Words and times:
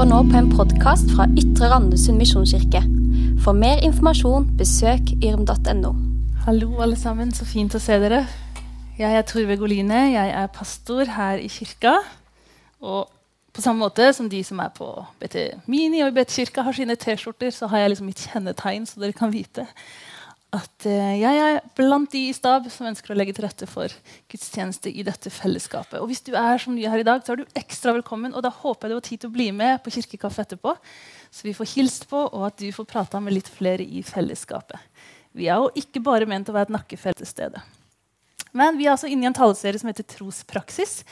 hører 0.00 0.14
nå 0.14 0.18
på 0.32 0.38
en 0.38 0.46
podkast 0.48 1.10
fra 1.12 1.26
Ytre 1.36 1.66
Randesund 1.68 2.16
misjonskirke. 2.16 2.80
For 3.44 3.52
mer 3.52 3.82
informasjon, 3.84 4.46
besøk 4.56 5.10
yrm.no. 5.20 5.90
Hallo, 6.46 6.68
alle 6.80 6.96
sammen. 6.96 7.34
Så 7.36 7.44
fint 7.44 7.76
å 7.76 7.80
se 7.84 7.98
dere. 8.00 8.22
Jeg 8.96 9.18
er 9.18 9.26
Torve 9.28 9.58
Goline. 9.60 9.98
Jeg 10.14 10.32
er 10.32 10.48
pastor 10.56 11.04
her 11.18 11.42
i 11.44 11.50
kirka. 11.52 11.98
Og 12.80 13.12
på 13.52 13.60
samme 13.60 13.84
måte 13.84 14.08
som 14.16 14.30
de 14.32 14.40
som 14.46 14.62
er 14.64 14.72
på 14.72 14.88
BT 15.20 15.68
Mini 15.68 16.00
og 16.00 16.14
i 16.14 16.16
BT 16.16 16.32
Kirka 16.38 16.64
har 16.64 16.80
sine 16.80 16.96
T-skjorter, 16.96 17.52
så 17.52 17.68
har 17.68 17.84
jeg 17.84 17.92
liksom 17.92 18.08
mitt 18.08 18.24
kjennetegn, 18.24 18.88
så 18.88 19.04
dere 19.04 19.20
kan 19.20 19.34
vite 19.36 19.66
at 20.56 20.86
uh, 20.86 21.12
jeg 21.14 21.40
er 21.44 21.60
blant 21.78 22.10
de 22.10 22.24
i 22.28 22.34
stab 22.34 22.66
som 22.72 22.88
ønsker 22.90 23.12
å 23.12 23.16
legge 23.18 23.36
til 23.36 23.44
rette 23.46 23.68
for 23.70 23.92
gudstjeneste 24.30 24.90
i 24.90 25.04
dette 25.06 25.30
fellesskapet. 25.30 26.00
Og 26.00 26.10
Hvis 26.10 26.24
du 26.26 26.32
er 26.34 26.58
som 26.58 26.74
ny 26.74 26.88
her 26.90 27.02
i 27.02 27.06
dag, 27.06 27.22
så 27.22 27.34
er 27.34 27.42
du 27.42 27.58
ekstra 27.58 27.94
velkommen. 27.94 28.34
Og 28.34 28.42
da 28.42 28.50
håper 28.50 28.88
jeg 28.88 28.92
du 28.92 28.98
har 28.98 29.06
tid 29.06 29.22
til 29.22 29.30
å 29.30 29.36
bli 29.36 29.50
med 29.54 29.78
på 29.84 29.94
kirkekaffe 29.94 30.42
etterpå, 30.42 30.74
så 31.30 31.46
vi 31.46 31.54
får 31.54 31.70
hilst 31.76 32.08
på, 32.10 32.24
og 32.26 32.48
at 32.48 32.58
du 32.58 32.70
får 32.74 32.88
prata 32.90 33.20
med 33.22 33.36
litt 33.36 33.50
flere 33.50 33.86
i 33.86 34.02
fellesskapet. 34.06 34.80
Vi 35.38 35.46
er 35.46 35.62
jo 35.62 35.70
ikke 35.78 36.02
bare 36.02 36.26
ment 36.26 36.50
å 36.50 36.56
være 36.56 36.70
et 36.70 36.74
nakkefelt 36.80 37.22
til 37.22 37.30
stede. 37.30 37.62
Men 38.50 38.74
vi 38.78 38.88
er 38.88 38.96
altså 38.96 39.10
inne 39.10 39.28
i 39.28 39.30
en 39.30 39.36
taleserie 39.36 39.78
som 39.78 39.90
heter 39.92 40.08
Trospraksis. 40.16 41.04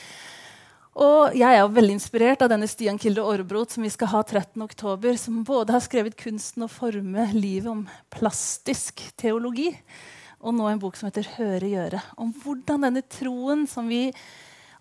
Og 0.99 1.37
jeg 1.39 1.55
er 1.55 1.69
veldig 1.71 1.95
inspirert 1.95 2.41
av 2.43 2.49
denne 2.51 2.67
Stian 2.67 2.97
Kilde 2.99 3.23
Aarbrot 3.23 3.71
som 3.71 3.85
vi 3.87 3.91
skal 3.95 4.11
ha 4.11 4.23
13. 4.25 4.59
oktober, 4.65 5.15
som 5.15 5.45
både 5.47 5.71
har 5.71 5.83
skrevet 5.85 6.17
'Kunsten 6.19 6.65
å 6.67 6.69
forme 6.69 7.29
livet' 7.39 7.71
om 7.71 7.89
plastisk 8.11 8.99
teologi, 9.17 9.79
og 10.43 10.55
nå 10.55 10.67
en 10.67 10.81
bok 10.81 10.97
som 10.97 11.07
heter 11.07 11.23
'Høre 11.23 11.71
gjøre', 11.71 12.03
om 12.19 12.33
hvordan 12.33 12.83
denne 12.83 13.03
troen 13.03 13.69
som 13.69 13.87
vi 13.87 14.13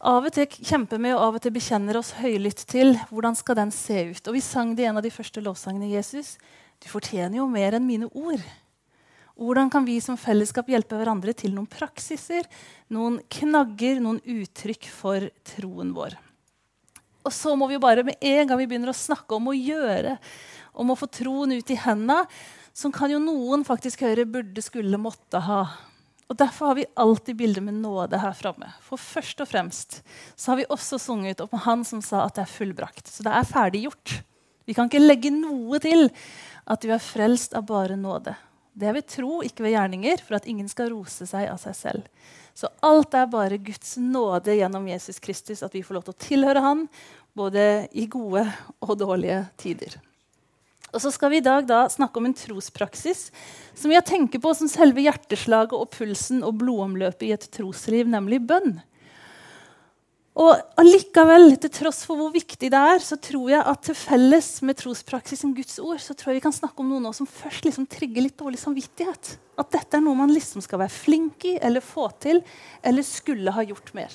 av 0.01 0.25
og 0.25 0.33
til 0.33 0.47
kjemper 0.47 0.97
med 0.97 1.13
og 1.13 1.21
av 1.21 1.35
og 1.35 1.41
til 1.41 1.51
bekjenner 1.51 1.97
oss 1.97 2.11
høylytt 2.13 2.65
til, 2.65 2.97
hvordan 3.11 3.35
skal 3.35 3.55
den 3.55 3.71
se 3.71 4.09
ut? 4.09 4.27
Og 4.27 4.33
Vi 4.33 4.41
sang 4.41 4.75
det 4.75 4.85
i 4.85 4.87
en 4.87 4.97
av 4.97 5.03
de 5.03 5.11
første 5.11 5.41
lovsangene. 5.41 5.91
Jesus, 5.91 6.37
du 6.83 6.89
fortjener 6.89 7.37
jo 7.37 7.47
mer 7.47 7.73
enn 7.73 7.85
mine 7.85 8.09
ord. 8.15 8.41
Hvordan 9.37 9.69
kan 9.69 9.85
vi 9.85 9.99
som 10.01 10.17
fellesskap 10.17 10.69
hjelpe 10.71 10.97
hverandre 10.97 11.33
til 11.37 11.53
noen 11.53 11.69
praksiser, 11.69 12.47
noen 12.89 13.19
knagger, 13.29 13.99
noen 14.01 14.17
uttrykk 14.25 14.87
for 14.89 15.27
troen 15.45 15.91
vår? 15.93 16.15
Og 17.27 17.33
så 17.35 17.53
må 17.59 17.67
vi 17.69 17.75
jo 17.75 17.83
bare 17.83 18.05
med 18.07 18.17
en 18.23 18.47
gang 18.47 18.57
vi 18.57 18.65
begynner 18.71 18.93
å 18.93 18.97
snakke 18.97 19.37
om 19.37 19.51
å 19.51 19.57
gjøre, 19.57 20.15
om 20.73 20.89
å 20.89 20.97
få 20.97 21.09
troen 21.11 21.53
ut 21.53 21.73
i 21.73 21.77
henda, 21.83 22.23
som 22.73 22.93
kan 22.93 23.11
jo 23.11 23.19
noen 23.21 23.65
faktisk 23.67 24.05
høre 24.05 24.25
burde, 24.29 24.63
skulle, 24.63 24.97
måtte 25.01 25.41
ha. 25.43 25.61
Og 26.27 26.37
Derfor 26.39 26.71
har 26.71 26.79
vi 26.79 26.89
alltid 26.99 27.37
bildet 27.37 27.63
med 27.63 27.77
nåde 27.83 28.19
her 28.21 28.33
framme. 28.37 28.71
For 28.83 28.99
først 28.99 29.41
og 29.43 29.51
fremst 29.51 30.01
så 30.35 30.51
har 30.51 30.61
vi 30.61 30.69
også 30.73 30.99
sunget 31.01 31.45
om 31.45 31.53
han 31.67 31.85
som 31.87 32.01
sa 32.05 32.25
at 32.25 32.39
det 32.39 32.47
er 32.47 32.55
fullbrakt. 32.55 33.07
Så 33.11 33.25
det 33.25 33.33
er 33.37 33.47
ferdiggjort. 33.47 34.17
Vi 34.67 34.75
kan 34.75 34.89
ikke 34.89 35.05
legge 35.05 35.31
noe 35.31 35.79
til 35.83 36.09
at 36.67 36.83
du 36.83 36.91
er 36.91 37.03
frelst 37.03 37.55
av 37.55 37.69
bare 37.69 37.95
nåde. 37.99 38.35
Det 38.77 38.85
er 38.85 38.93
ved 38.93 39.07
tro, 39.09 39.39
ikke 39.41 39.65
ved 39.65 39.73
gjerninger, 39.73 40.21
for 40.21 40.37
at 40.37 40.47
ingen 40.49 40.67
skal 40.69 40.91
rose 40.93 41.25
seg 41.25 41.47
av 41.49 41.57
seg 41.61 41.77
selv. 41.77 42.09
Så 42.57 42.69
alt 42.85 43.15
er 43.17 43.29
bare 43.29 43.57
Guds 43.61 43.95
nåde 44.01 44.53
gjennom 44.57 44.85
Jesus 44.89 45.21
Kristus, 45.21 45.63
at 45.65 45.73
vi 45.73 45.83
får 45.85 45.97
lov 45.97 46.05
til 46.07 46.15
å 46.15 46.21
tilhøre 46.27 46.65
Han 46.65 46.85
både 47.37 47.63
i 47.93 48.07
gode 48.09 48.43
og 48.81 48.93
dårlige 48.97 49.43
tider. 49.61 49.97
Og 50.93 51.01
så 51.03 51.11
skal 51.13 51.33
vi 51.33 51.41
i 51.41 51.45
dag 51.45 51.65
da 51.67 51.83
snakke 51.91 52.17
om 52.17 52.29
en 52.29 52.37
trospraksis 52.37 53.27
som 53.77 53.91
vi 53.91 53.97
har 53.97 54.05
tenkt 54.07 54.37
på 54.41 54.53
som 54.55 54.69
selve 54.71 55.03
hjerteslaget 55.03 55.75
og 55.75 55.91
pulsen 55.93 56.45
og 56.47 56.57
blodomløpet 56.61 57.27
i 57.27 57.33
et 57.35 57.49
trosliv, 57.53 58.07
nemlig 58.09 58.39
bønn. 58.47 58.77
Og 60.37 60.53
allikevel, 60.77 61.55
til 61.57 61.71
tross 61.73 62.03
for 62.05 62.19
hvor 62.19 62.29
viktig 62.29 62.69
det 62.69 62.77
er, 62.77 63.01
så 63.01 63.17
tror 63.17 63.49
jeg 63.49 63.63
at 63.71 63.81
til 63.87 63.95
felles 63.97 64.49
med 64.61 64.77
trospraksisen 64.77 65.55
Guds 65.57 65.79
ord, 65.81 65.97
så 66.03 66.13
tror 66.13 66.31
jeg 66.31 66.37
vi 66.37 66.43
kan 66.45 66.53
snakke 66.53 66.83
om 66.83 66.91
noe 66.91 67.01
nå 67.01 67.13
som 67.17 67.29
først 67.29 67.65
liksom 67.65 67.87
trigger 67.89 68.21
litt 68.21 68.37
dårlig 68.37 68.61
samvittighet. 68.61 69.31
At 69.57 69.71
dette 69.73 69.97
er 69.97 70.03
noe 70.05 70.19
man 70.19 70.33
liksom 70.33 70.61
skal 70.61 70.83
være 70.83 70.93
flink 70.93 71.47
i 71.49 71.55
eller 71.57 71.81
få 71.81 72.05
til 72.21 72.43
eller 72.85 73.07
skulle 73.07 73.55
ha 73.55 73.65
gjort 73.65 73.89
mer. 73.97 74.13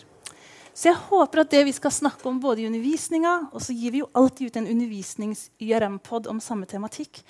Så 0.72 0.88
jeg 0.88 1.00
håper 1.11 1.43
at 1.43 1.50
det 1.53 1.65
vi 1.66 1.75
skal 1.75 1.93
snakke 1.93 2.25
om 2.31 2.38
både 2.41 2.62
i 2.62 2.69
undervisninga, 2.71 3.32
og 3.50 3.61
så 3.61 3.75
gir 3.77 3.93
vi 3.93 4.00
jo 4.00 4.12
alltid 4.16 4.47
ut 4.47 4.61
en 4.61 4.71
undervisnings-YRM-pod 4.72 6.31
om 6.31 6.38
samme 6.41 6.71
tematikk, 6.71 7.21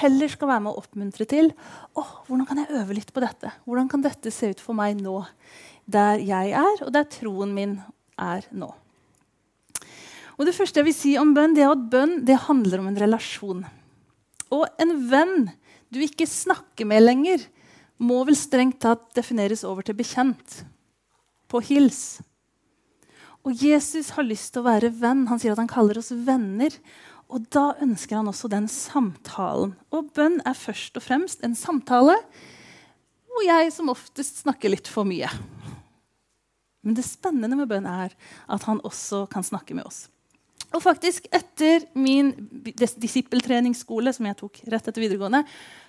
heller 0.00 0.32
skal 0.32 0.50
være 0.50 0.64
med 0.64 0.72
å 0.72 0.80
oppmuntre 0.80 1.28
til 1.28 1.52
oh, 1.96 2.10
hvordan 2.26 2.48
kan 2.48 2.64
jeg 2.64 2.80
øve 2.80 2.96
litt 2.96 3.12
på 3.14 3.22
dette. 3.22 3.52
Hvordan 3.68 3.92
kan 3.92 4.02
dette 4.08 4.32
se 4.34 4.50
ut 4.50 4.64
for 4.64 4.76
meg 4.76 4.98
nå, 4.98 5.20
der 5.86 6.24
jeg 6.24 6.56
er, 6.58 6.82
og 6.88 6.90
der 6.96 7.06
troen 7.12 7.54
min 7.54 7.78
er 8.18 8.46
nå. 8.52 8.68
Og 10.38 10.46
Det 10.46 10.54
første 10.54 10.78
jeg 10.78 10.86
vil 10.86 10.94
si 10.94 11.16
om 11.18 11.34
bønn, 11.34 11.56
det 11.56 11.64
er 11.64 11.74
at 11.74 11.88
bønn 11.90 12.20
det 12.26 12.44
handler 12.46 12.82
om 12.82 12.90
en 12.90 13.00
relasjon. 13.00 13.64
Og 14.54 14.64
en 14.80 14.94
venn 15.10 15.48
du 15.90 15.98
ikke 16.04 16.28
snakker 16.28 16.86
med 16.86 17.02
lenger, 17.02 17.42
må 17.98 18.22
vel 18.28 18.36
strengt 18.38 18.78
tatt 18.84 19.08
defineres 19.16 19.64
over 19.66 19.82
til 19.82 19.96
bekjent. 19.98 20.62
På 21.50 21.58
hils. 21.64 22.20
Og 23.42 23.56
Jesus 23.56 24.12
har 24.14 24.26
lyst 24.26 24.52
til 24.52 24.62
å 24.62 24.68
være 24.68 24.92
venn. 24.94 25.26
Han 25.30 25.40
sier 25.40 25.54
at 25.54 25.62
han 25.62 25.70
kaller 25.70 25.98
oss 25.98 26.12
venner. 26.12 26.74
Og 27.28 27.48
da 27.52 27.72
ønsker 27.82 28.20
han 28.20 28.30
også 28.30 28.50
den 28.52 28.68
samtalen. 28.70 29.74
Og 29.90 30.12
bønn 30.14 30.38
er 30.46 30.56
først 30.56 30.96
og 31.00 31.04
fremst 31.08 31.44
en 31.44 31.58
samtale 31.58 32.16
hvor 33.28 33.44
jeg 33.46 33.70
som 33.70 33.90
oftest 33.92 34.42
snakker 34.42 34.72
litt 34.72 34.88
for 34.90 35.06
mye. 35.06 35.28
Men 36.86 36.94
det 36.94 37.06
spennende 37.06 37.58
med 37.58 37.70
bønn 37.70 37.88
er 37.88 38.14
at 38.46 38.68
han 38.68 38.80
også 38.86 39.26
kan 39.32 39.46
snakke 39.46 39.76
med 39.76 39.88
oss. 39.88 40.06
Og 40.76 40.82
faktisk 40.84 41.28
Etter 41.32 41.86
min 41.96 42.34
disippeltreningsskole, 42.76 44.12
som 44.12 44.26
jeg 44.28 44.36
tok 44.36 44.58
rett 44.68 44.90
etter 44.90 45.00
videregående, 45.00 45.40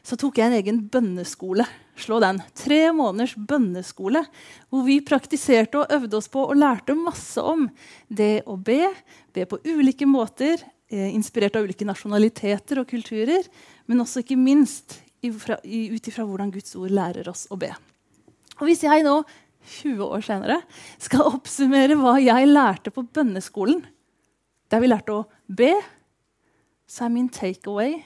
så 0.06 0.16
tok 0.20 0.40
jeg 0.40 0.48
en 0.48 0.56
egen 0.56 0.80
bønneskole. 0.92 1.66
Slå 2.00 2.22
den. 2.24 2.40
Tre 2.56 2.80
måneders 2.96 3.36
bønneskole 3.36 4.24
hvor 4.72 4.86
vi 4.88 5.02
praktiserte 5.04 5.82
og 5.82 5.92
øvde 5.98 6.20
oss 6.22 6.32
på 6.32 6.46
og 6.46 6.56
lærte 6.60 6.96
masse 6.96 7.44
om 7.44 7.68
det 8.08 8.46
å 8.48 8.56
be. 8.56 8.86
Be 9.36 9.44
på 9.50 9.60
ulike 9.68 10.08
måter, 10.08 10.64
eh, 10.88 11.12
inspirert 11.12 11.60
av 11.60 11.68
ulike 11.68 11.88
nasjonaliteter 11.88 12.80
og 12.80 12.88
kulturer. 12.88 13.44
Men 13.86 14.06
også 14.06 14.24
ikke 14.24 14.40
minst 14.40 15.02
ut 15.20 16.08
ifra 16.08 16.24
hvordan 16.24 16.56
Guds 16.56 16.76
ord 16.80 16.96
lærer 16.96 17.28
oss 17.28 17.50
å 17.52 17.60
be. 17.60 17.74
Og 18.60 18.68
Hvis 18.68 18.84
jeg 18.88 19.04
nå 19.04 19.20
20 19.69 20.03
år 20.06 20.25
senere, 20.25 20.59
skal 21.02 21.30
oppsummere 21.30 21.97
hva 22.00 22.18
jeg 22.22 22.50
lærte 22.50 22.94
på 22.94 23.06
bønneskolen. 23.06 23.84
Der 24.69 24.81
vi 24.84 24.90
lærte 24.90 25.16
å 25.16 25.25
be, 25.46 25.74
så 26.90 27.06
er 27.06 27.13
min 27.13 27.30
takeaway 27.34 28.00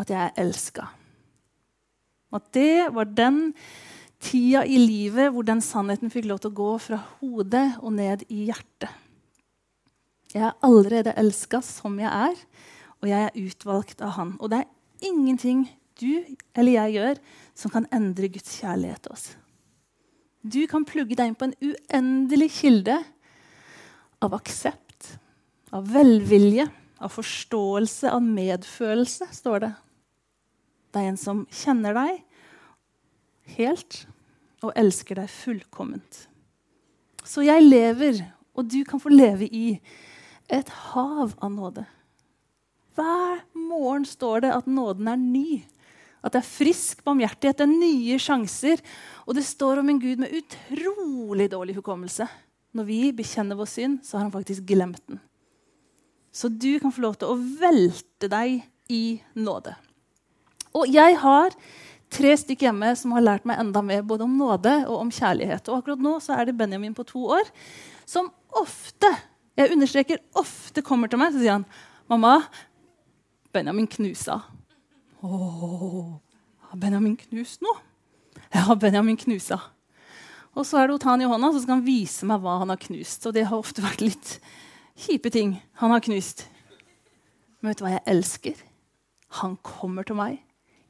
at 0.00 0.12
jeg 0.12 0.20
er 0.20 0.40
elska. 0.44 0.88
At 2.36 2.48
det 2.56 2.92
var 2.92 3.08
den 3.08 3.54
tida 4.20 4.64
i 4.66 4.78
livet 4.80 5.32
hvor 5.32 5.46
den 5.46 5.62
sannheten 5.64 6.12
fikk 6.12 6.28
lov 6.28 6.42
til 6.42 6.52
å 6.52 6.58
gå 6.60 6.70
fra 6.82 7.00
hodet 7.20 7.66
og 7.80 7.96
ned 7.96 8.24
i 8.28 8.46
hjertet. 8.50 8.92
Jeg 10.34 10.44
er 10.50 10.56
allerede 10.66 11.14
elska 11.16 11.62
som 11.64 11.96
jeg 12.00 12.10
er, 12.10 12.36
og 13.00 13.08
jeg 13.08 13.28
er 13.28 13.40
utvalgt 13.40 14.02
av 14.04 14.16
Han. 14.18 14.34
Og 14.40 14.50
det 14.52 14.64
er 14.64 15.08
ingenting 15.08 15.64
du 16.00 16.24
eller 16.56 16.72
jeg 16.72 16.96
gjør 16.98 17.20
som 17.56 17.72
kan 17.72 17.88
endre 17.94 18.28
Guds 18.32 18.58
kjærlighet 18.60 19.06
til 19.06 19.14
oss. 19.16 19.26
Du 20.46 20.62
kan 20.70 20.84
plugge 20.86 21.16
deg 21.18 21.30
inn 21.30 21.38
på 21.38 21.48
en 21.48 21.56
uendelig 21.58 22.50
kilde 22.60 23.00
av 24.22 24.34
aksept, 24.36 25.16
av 25.74 25.88
velvilje, 25.90 26.68
av 27.02 27.12
forståelse, 27.12 28.12
av 28.14 28.22
medfølelse, 28.22 29.26
står 29.34 29.64
det. 29.64 29.72
Det 30.92 31.02
er 31.02 31.10
en 31.10 31.20
som 31.20 31.42
kjenner 31.52 31.96
deg 31.96 32.22
helt 33.56 34.04
og 34.62 34.72
elsker 34.78 35.18
deg 35.20 35.30
fullkomment. 35.30 36.22
Så 37.26 37.42
jeg 37.46 37.66
lever, 37.66 38.22
og 38.54 38.70
du 38.70 38.80
kan 38.86 39.02
få 39.02 39.10
leve 39.12 39.48
i, 39.50 39.80
et 40.46 40.68
hav 40.92 41.34
av 41.42 41.50
nåde. 41.50 41.82
Hver 42.94 43.42
morgen 43.58 44.06
står 44.06 44.46
det 44.46 44.52
at 44.54 44.68
nåden 44.70 45.10
er 45.10 45.18
ny. 45.18 45.64
At 46.26 46.34
det 46.34 46.42
er 46.42 46.48
frisk 46.48 47.04
barmhjertighet, 47.06 47.60
det 47.60 47.66
er 47.66 47.70
nye 47.70 48.18
sjanser. 48.18 48.82
Og 49.24 49.38
det 49.38 49.46
står 49.46 49.80
om 49.82 49.92
en 49.92 50.02
Gud 50.02 50.22
med 50.24 50.34
utrolig 50.34 51.48
dårlig 51.52 51.76
hukommelse. 51.78 52.26
Når 52.76 52.88
vi 52.88 53.00
bekjenner 53.16 53.58
vår 53.58 53.70
synd, 53.70 54.00
så 54.04 54.18
har 54.18 54.26
han 54.26 54.34
faktisk 54.34 54.66
glemt 54.68 55.02
den. 55.06 55.20
Så 56.34 56.50
du 56.52 56.74
kan 56.82 56.92
få 56.92 57.06
lov 57.06 57.14
til 57.20 57.30
å 57.30 57.38
velte 57.38 58.28
deg 58.28 58.58
i 58.92 59.04
nåde. 59.38 59.72
Og 60.76 60.90
jeg 60.92 61.14
har 61.22 61.54
tre 62.12 62.34
stykker 62.36 62.68
hjemme 62.68 62.90
som 62.98 63.14
har 63.16 63.24
lært 63.24 63.46
meg 63.48 63.62
enda 63.62 63.80
mer 63.82 64.02
både 64.06 64.26
om 64.26 64.34
nåde 64.36 64.74
og 64.84 64.98
om 65.06 65.14
kjærlighet. 65.14 65.70
Og 65.70 65.80
akkurat 65.80 66.02
nå 66.02 66.18
så 66.22 66.36
er 66.36 66.50
det 66.50 66.58
Benjamin 66.58 66.94
på 66.94 67.06
to 67.08 67.22
år 67.38 67.48
som 68.06 68.28
ofte 68.56 69.08
jeg 69.56 69.72
understreker 69.72 70.20
ofte 70.36 70.84
kommer 70.84 71.08
til 71.08 71.20
meg 71.20 71.32
og 71.32 71.40
sier 71.40 71.56
han, 71.56 71.64
'Mamma, 72.08 72.42
Benjamin 73.52 73.88
knusa.' 73.88 74.42
Å, 75.26 76.20
har 76.70 76.78
Benjamin 76.78 77.16
knust 77.18 77.64
noe? 77.64 77.80
Ja, 78.54 78.76
Benjamin 78.78 79.18
knusa. 79.18 79.58
Og 80.56 80.64
så 80.64 80.78
er 80.78 80.88
det 80.88 80.96
å 80.96 81.00
ta 81.02 81.12
han 81.12 81.24
i 81.24 81.28
hånda, 81.28 81.50
så 81.52 81.62
skal 81.64 81.80
han 81.80 81.86
vise 81.86 82.28
meg 82.28 82.40
hva 82.44 82.60
han 82.62 82.70
har 82.72 82.80
knust. 82.80 83.26
Og 83.26 83.34
det 83.34 83.46
har 83.50 83.58
ofte 83.58 83.84
vært 83.84 84.04
litt 84.04 84.36
kjipe 85.06 85.32
ting 85.34 85.56
han 85.82 85.92
har 85.92 86.04
knust. 86.04 86.46
Men 87.58 87.72
vet 87.72 87.80
du 87.80 87.86
hva 87.86 87.94
jeg 87.96 88.06
elsker? 88.12 88.62
Han 89.42 89.58
kommer 89.66 90.06
til 90.06 90.18
meg 90.18 90.38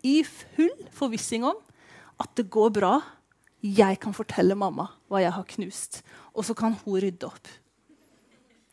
i 0.07 0.21
full 0.27 0.75
forvissing 0.95 1.47
om 1.49 1.59
at 2.23 2.37
det 2.39 2.51
går 2.53 2.75
bra. 2.77 2.95
Jeg 3.65 3.99
kan 4.03 4.15
fortelle 4.15 4.59
mamma 4.59 4.91
hva 5.11 5.25
jeg 5.25 5.35
har 5.35 5.49
knust, 5.57 6.03
og 6.37 6.45
så 6.47 6.55
kan 6.55 6.77
hun 6.85 7.01
rydde 7.03 7.27
opp. 7.27 7.49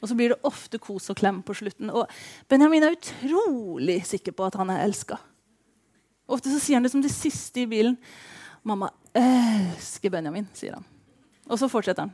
Og 0.04 0.12
så 0.12 0.18
blir 0.20 0.34
det 0.34 0.44
ofte 0.44 0.78
kos 0.84 1.08
og 1.10 1.18
klem 1.18 1.40
på 1.48 1.56
slutten. 1.56 1.88
Og 1.96 2.12
Benjamin 2.52 2.84
er 2.84 2.98
utrolig 2.98 4.02
sikker 4.06 4.36
på 4.36 4.50
at 4.50 4.58
han 4.60 4.74
er 4.74 4.84
elska. 4.84 5.16
Ofte 6.34 6.52
så 6.52 6.60
sier 6.62 6.80
han 6.80 6.86
det 6.86 6.92
som 6.94 7.04
det 7.04 7.14
siste 7.14 7.64
i 7.64 7.70
bilen. 7.70 7.98
'Mamma 8.64 8.90
elsker 9.14 10.10
Benjamin', 10.10 10.48
sier 10.56 10.78
han. 10.78 10.86
Og 11.52 11.60
så 11.60 11.68
fortsetter 11.68 12.08
han. 12.08 12.14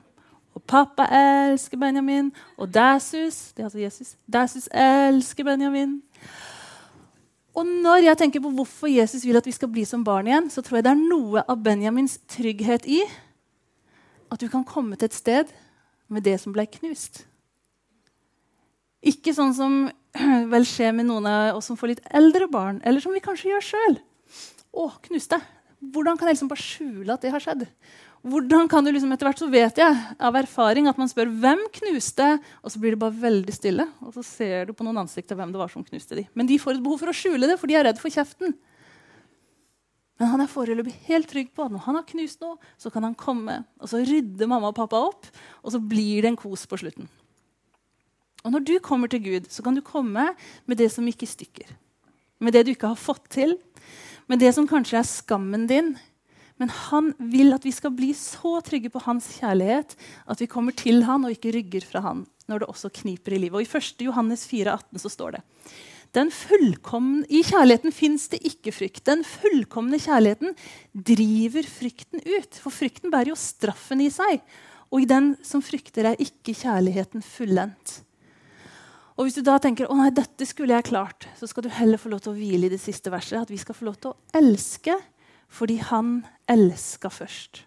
Og 0.58 0.64
pappa 0.66 1.06
elsker 1.14 1.78
Benjamin. 1.78 2.32
Og 2.58 2.74
Dassus 2.74 3.54
det 3.54 3.64
er 3.64 3.70
altså 3.70 3.80
Jesus, 3.80 4.16
Dassus 4.28 4.70
elsker 4.74 5.46
Benjamin. 5.46 6.02
Og 7.54 7.66
når 7.66 8.04
jeg 8.06 8.18
tenker 8.18 8.42
på 8.42 8.52
hvorfor 8.56 8.88
Jesus 8.88 9.26
vil 9.26 9.38
at 9.38 9.46
vi 9.46 9.56
skal 9.56 9.72
bli 9.72 9.86
som 9.86 10.04
barn 10.04 10.28
igjen, 10.28 10.50
så 10.50 10.62
tror 10.62 10.80
jeg 10.80 10.86
det 10.88 10.92
er 10.92 11.02
noe 11.02 11.44
av 11.44 11.64
Benjamins 11.64 12.20
trygghet 12.30 12.86
i 12.88 13.02
at 14.30 14.42
du 14.42 14.48
kan 14.48 14.64
komme 14.64 14.96
til 14.96 15.10
et 15.10 15.18
sted 15.18 15.50
med 16.08 16.24
det 16.26 16.38
som 16.42 16.54
ble 16.54 16.66
knust. 16.70 17.26
Ikke 19.02 19.34
sånn 19.36 19.56
som 19.58 19.80
vel 20.54 20.68
skjer 20.68 20.94
med 20.96 21.10
noen 21.10 21.28
av 21.30 21.58
oss 21.58 21.70
som 21.70 21.78
får 21.80 21.94
litt 21.94 22.06
eldre 22.16 22.50
barn, 22.52 22.82
eller 22.84 23.04
som 23.04 23.16
vi 23.16 23.24
kanskje 23.24 23.52
gjør 23.52 23.68
sjøl. 23.72 24.00
Å, 24.76 24.92
knuste. 25.08 25.40
Hvordan 25.80 26.20
kan 26.20 26.28
jeg 26.28 26.36
liksom 26.36 26.52
bare 26.52 26.64
skjule 26.64 27.14
at 27.16 27.24
det 27.24 27.32
har 27.34 27.44
skjedd? 27.44 27.66
Hvordan 28.30 28.68
kan 28.68 28.84
du 28.84 28.92
liksom, 28.92 29.12
etter 29.16 29.30
hvert 29.30 29.40
så 29.40 29.48
vet 29.48 29.78
jeg 29.80 30.00
av 30.20 30.36
erfaring 30.36 30.90
at 30.92 30.98
man 31.00 31.08
spør 31.08 31.30
hvem 31.40 31.62
knuste, 31.78 32.28
og 32.60 32.74
så 32.74 32.82
blir 32.82 32.96
det 32.96 33.00
bare 33.00 33.16
veldig 33.16 33.54
stille. 33.56 33.86
Og 34.04 34.12
så 34.18 34.24
ser 34.28 34.68
du 34.68 34.74
på 34.76 34.84
noen 34.84 35.00
ansikter 35.06 35.40
hvem 35.40 35.54
det 35.54 35.62
var 35.62 35.72
som 35.72 35.86
knuste 35.86 36.20
de. 36.20 36.26
Men 36.36 36.50
de 36.50 36.60
får 36.60 36.76
et 36.76 36.84
behov 36.84 37.00
for 37.00 37.14
å 37.14 37.16
skjule 37.16 37.48
det, 37.48 37.56
for 37.62 37.72
de 37.72 37.78
er 37.80 37.88
redd 37.88 38.02
for 38.02 38.12
kjeften. 38.12 38.58
Men 40.20 40.34
han 40.34 40.44
er 40.44 40.52
foreløpig 40.52 40.98
helt 41.08 41.30
trygg 41.32 41.54
på 41.56 41.64
at 41.64 41.72
når 41.72 41.86
han 41.86 41.96
har 41.96 42.08
knust 42.10 42.44
noe, 42.44 42.60
så 42.76 42.92
kan 42.92 43.08
han 43.08 43.16
komme 43.16 43.62
og 43.80 43.88
så 43.88 44.02
rydde 44.04 44.50
mamma 44.52 44.74
og 44.74 44.76
pappa 44.82 45.00
opp, 45.08 45.30
og 45.64 45.72
så 45.72 45.80
blir 45.80 46.26
det 46.26 46.34
en 46.34 46.40
kos 46.40 46.68
på 46.68 46.82
slutten. 46.82 47.08
Og 48.44 48.52
når 48.52 48.66
du 48.68 48.74
kommer 48.84 49.08
til 49.12 49.24
Gud, 49.24 49.48
så 49.52 49.64
kan 49.64 49.76
du 49.76 49.84
komme 49.86 50.34
med 50.68 50.80
det 50.80 50.90
som 50.92 51.08
ikke 51.08 51.28
stykker. 51.28 51.72
Med 52.44 52.56
det 52.56 52.66
du 52.68 52.74
ikke 52.74 52.92
har 52.92 53.00
fått 53.00 53.32
til, 53.32 53.56
med 54.30 54.42
det 54.42 54.54
som 54.56 54.68
kanskje 54.70 55.00
er 55.02 55.08
skammen 55.08 55.66
din, 55.70 55.96
men 56.60 56.72
han 56.90 57.14
vil 57.32 57.56
at 57.56 57.64
vi 57.66 57.72
skal 57.72 57.94
bli 57.96 58.12
så 58.18 58.60
trygge 58.66 58.92
på 58.92 59.02
hans 59.06 59.30
kjærlighet 59.40 59.96
at 60.28 60.42
vi 60.42 60.50
kommer 60.52 60.76
til 60.76 61.06
han 61.08 61.24
og 61.26 61.34
ikke 61.34 61.54
rygger 61.56 61.86
fra 61.88 62.04
han 62.04 62.26
når 62.50 62.64
det 62.64 62.70
også 62.72 62.92
kniper 63.02 63.36
i 63.36 63.40
livet. 63.46 63.56
Og 63.56 63.64
I 63.64 63.78
1. 63.80 64.04
Johannes 64.10 64.44
4, 64.50 64.74
18 64.74 65.04
så 65.06 65.12
står 65.14 65.38
det 65.38 65.44
I 67.30 67.42
kjærligheten 67.46 67.94
fins 67.94 68.28
det 68.32 68.42
ikke 68.42 68.74
frykt. 68.74 69.04
Den 69.06 69.22
fullkomne 69.24 70.00
kjærligheten 70.02 70.56
driver 70.94 71.70
frykten 71.70 72.24
ut. 72.26 72.58
For 72.58 72.74
frykten 72.74 73.14
bærer 73.14 73.30
jo 73.30 73.38
straffen 73.38 74.02
i 74.02 74.10
seg. 74.10 74.42
Og 74.90 75.04
i 75.04 75.10
den 75.10 75.36
som 75.46 75.62
frykter, 75.62 76.10
er 76.10 76.18
ikke 76.18 76.58
kjærligheten 76.58 77.22
fullendt. 77.22 78.00
Og 79.20 79.28
hvis 79.28 79.36
du 79.36 79.44
da 79.44 79.58
tenker 79.60 79.90
å 79.92 79.98
nei, 80.00 80.14
dette 80.16 80.46
skulle 80.48 80.78
jeg 80.78 80.88
klart, 80.94 81.28
så 81.36 81.48
skal 81.50 81.66
du 81.66 81.74
heller 81.76 82.00
få 82.00 82.08
lov 82.14 82.22
til 82.24 82.32
å 82.32 82.38
hvile 82.38 82.70
i 82.70 82.72
det 82.72 82.80
siste 82.80 83.12
verset. 83.12 83.42
At 83.42 83.52
vi 83.52 83.60
skal 83.60 83.76
få 83.76 83.90
lov 83.90 83.98
til 84.00 84.14
å 84.14 84.40
elske 84.40 84.96
fordi 85.52 85.76
han 85.82 86.22
elska 86.48 87.12
først. 87.12 87.66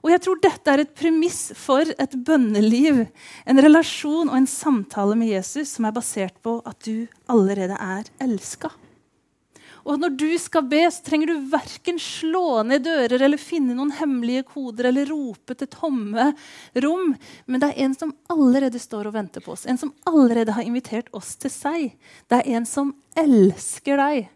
Og 0.00 0.08
jeg 0.14 0.22
tror 0.24 0.38
dette 0.40 0.72
er 0.72 0.80
et 0.80 0.94
premiss 0.96 1.50
for 1.58 1.84
et 1.84 2.14
bønneliv, 2.24 3.02
en 3.44 3.60
relasjon 3.60 4.30
og 4.30 4.38
en 4.38 4.48
samtale 4.48 5.18
med 5.18 5.28
Jesus 5.34 5.74
som 5.76 5.84
er 5.84 5.96
basert 5.98 6.38
på 6.40 6.56
at 6.64 6.78
du 6.86 7.04
allerede 7.28 7.76
er 7.76 8.08
elska. 8.24 8.72
Og 9.84 10.00
når 10.00 10.16
du 10.20 10.28
skal 10.40 10.66
be, 10.68 10.82
så 10.92 11.04
trenger 11.06 11.30
du 11.30 11.46
verken 11.52 12.00
slå 12.00 12.62
ned 12.66 12.84
dører 12.84 13.24
eller 13.24 13.40
finne 13.40 13.76
noen 13.76 13.92
hemmelige 13.96 14.44
koder 14.50 14.90
eller 14.90 15.08
rope 15.10 15.56
til 15.56 15.70
tomme 15.72 16.30
rom. 16.84 17.14
Men 17.46 17.62
det 17.62 17.70
er 17.70 17.86
en 17.86 17.96
som 17.96 18.12
allerede 18.32 18.82
står 18.82 19.10
og 19.10 19.16
venter 19.16 19.44
på 19.44 19.54
oss, 19.54 19.66
en 19.66 19.80
som 19.80 19.94
allerede 20.08 20.56
har 20.56 20.66
invitert 20.66 21.08
oss 21.16 21.34
til 21.40 21.52
seg. 21.54 21.88
Det 22.28 22.42
er 22.42 22.52
en 22.58 22.68
som 22.68 22.92
elsker 23.18 24.00
deg. 24.00 24.30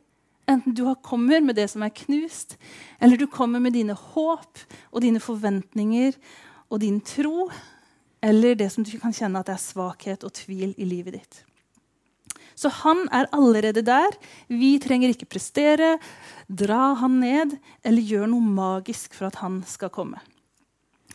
Enten 0.51 0.75
du 0.77 0.85
kommer 1.01 1.41
med 1.41 1.57
det 1.57 1.71
som 1.73 1.85
er 1.85 1.95
knust, 2.05 2.59
eller 3.01 3.17
du 3.17 3.27
kommer 3.27 3.63
med 3.65 3.73
dine 3.77 3.97
håp 3.97 4.61
og 4.91 5.01
dine 5.01 5.23
forventninger 5.23 6.13
og 6.69 6.83
din 6.83 7.01
tro, 7.05 7.49
eller 8.25 8.57
det 8.57 8.71
som 8.73 8.85
du 8.85 8.93
kan 9.01 9.15
kjenne 9.15 9.41
at 9.41 9.49
det 9.49 9.57
er 9.57 9.65
svakhet 9.65 10.25
og 10.25 10.33
tvil 10.37 10.75
i 10.77 10.89
livet 10.89 11.17
ditt. 11.17 11.41
Så 12.55 12.71
han 12.83 13.05
er 13.15 13.29
allerede 13.35 13.83
der. 13.87 14.15
Vi 14.49 14.77
trenger 14.83 15.13
ikke 15.13 15.29
prestere, 15.31 15.97
dra 16.49 16.95
han 17.01 17.19
ned 17.23 17.57
eller 17.85 18.11
gjøre 18.11 18.31
noe 18.31 18.55
magisk 18.55 19.17
for 19.19 19.29
at 19.31 19.41
han 19.43 19.63
skal 19.69 19.93
komme. 19.95 20.23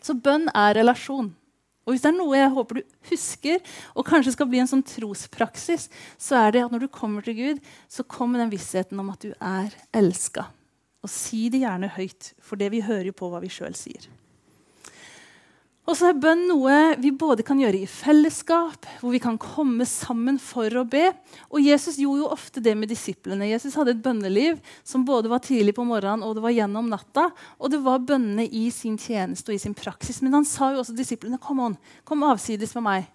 Så 0.03 0.15
bønn 0.15 0.47
er 0.55 0.77
relasjon. 0.79 1.31
Og 1.87 1.95
hvis 1.95 2.03
det 2.03 2.11
er 2.11 2.19
noe 2.19 2.37
jeg 2.37 2.53
håper 2.53 2.77
du 2.77 2.97
husker, 3.09 3.61
og 3.97 4.05
kanskje 4.05 4.35
skal 4.35 4.47
bli 4.51 4.59
en 4.61 4.69
sånn 4.69 4.85
trospraksis, 4.85 5.87
så 6.21 6.37
er 6.43 6.53
det 6.53 6.61
at 6.67 6.75
når 6.75 6.85
du 6.85 6.91
kommer 6.93 7.25
til 7.25 7.37
Gud, 7.39 7.63
så 7.89 8.05
kom 8.05 8.35
med 8.35 8.43
den 8.43 8.51
vissheten 8.53 8.99
om 9.01 9.09
at 9.09 9.25
du 9.25 9.31
er 9.33 9.73
elska. 9.97 10.45
Og 11.01 11.09
si 11.09 11.47
det 11.49 11.63
gjerne 11.63 11.89
høyt, 11.95 12.33
for 12.43 12.61
det 12.61 12.69
vi 12.75 12.83
hører 12.85 13.09
jo 13.09 13.17
på 13.17 13.31
hva 13.31 13.41
vi 13.41 13.49
sjøl 13.49 13.73
sier. 13.77 14.05
Og 15.87 15.95
så 15.97 16.09
er 16.11 16.19
bønn 16.21 16.43
noe 16.45 16.73
vi 17.01 17.09
både 17.17 17.41
kan 17.45 17.57
gjøre 17.57 17.79
i 17.81 17.87
fellesskap, 17.89 18.85
hvor 18.99 19.13
vi 19.13 19.21
kan 19.23 19.39
komme 19.41 19.87
sammen 19.89 20.37
for 20.41 20.69
å 20.77 20.83
be. 20.85 21.07
Og 21.49 21.65
Jesus 21.65 21.97
gjorde 21.97 22.21
jo 22.21 22.29
ofte 22.29 22.61
det 22.61 22.75
med 22.77 22.91
disiplene. 22.91 23.47
Jesus 23.49 23.77
hadde 23.79 23.95
et 23.95 24.03
bønneliv 24.03 24.59
som 24.85 25.05
både 25.07 25.31
var 25.31 25.41
tidlig 25.45 25.73
på 25.79 25.87
morgenen 25.89 26.25
og 26.27 26.35
det 26.37 26.43
var 26.45 26.53
gjennom 26.53 26.91
natta. 26.91 27.29
Og 27.57 27.73
det 27.73 27.81
var 27.85 28.05
bønnene 28.05 28.45
i 28.45 28.67
sin 28.75 28.99
tjeneste 29.01 29.49
og 29.49 29.57
i 29.57 29.63
sin 29.63 29.77
praksis. 29.77 30.21
Men 30.21 30.37
han 30.37 30.45
sa 30.45 30.69
jo 30.75 30.83
også 30.83 30.93
til 30.93 31.01
disiplene 31.01 31.41
kom 31.41 31.63
on, 31.71 31.79
kom 32.05 32.27
avsides 32.27 32.75
med 32.77 32.85
meg. 32.85 33.09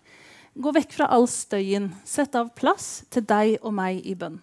Gå 0.58 0.74
vekk 0.74 0.98
fra 0.98 1.10
all 1.14 1.28
støyen. 1.30 1.92
Sett 2.06 2.34
av 2.38 2.50
plass 2.58 3.04
til 3.14 3.26
deg 3.26 3.60
og 3.62 3.74
meg 3.74 4.02
i 4.02 4.16
bønn. 4.18 4.40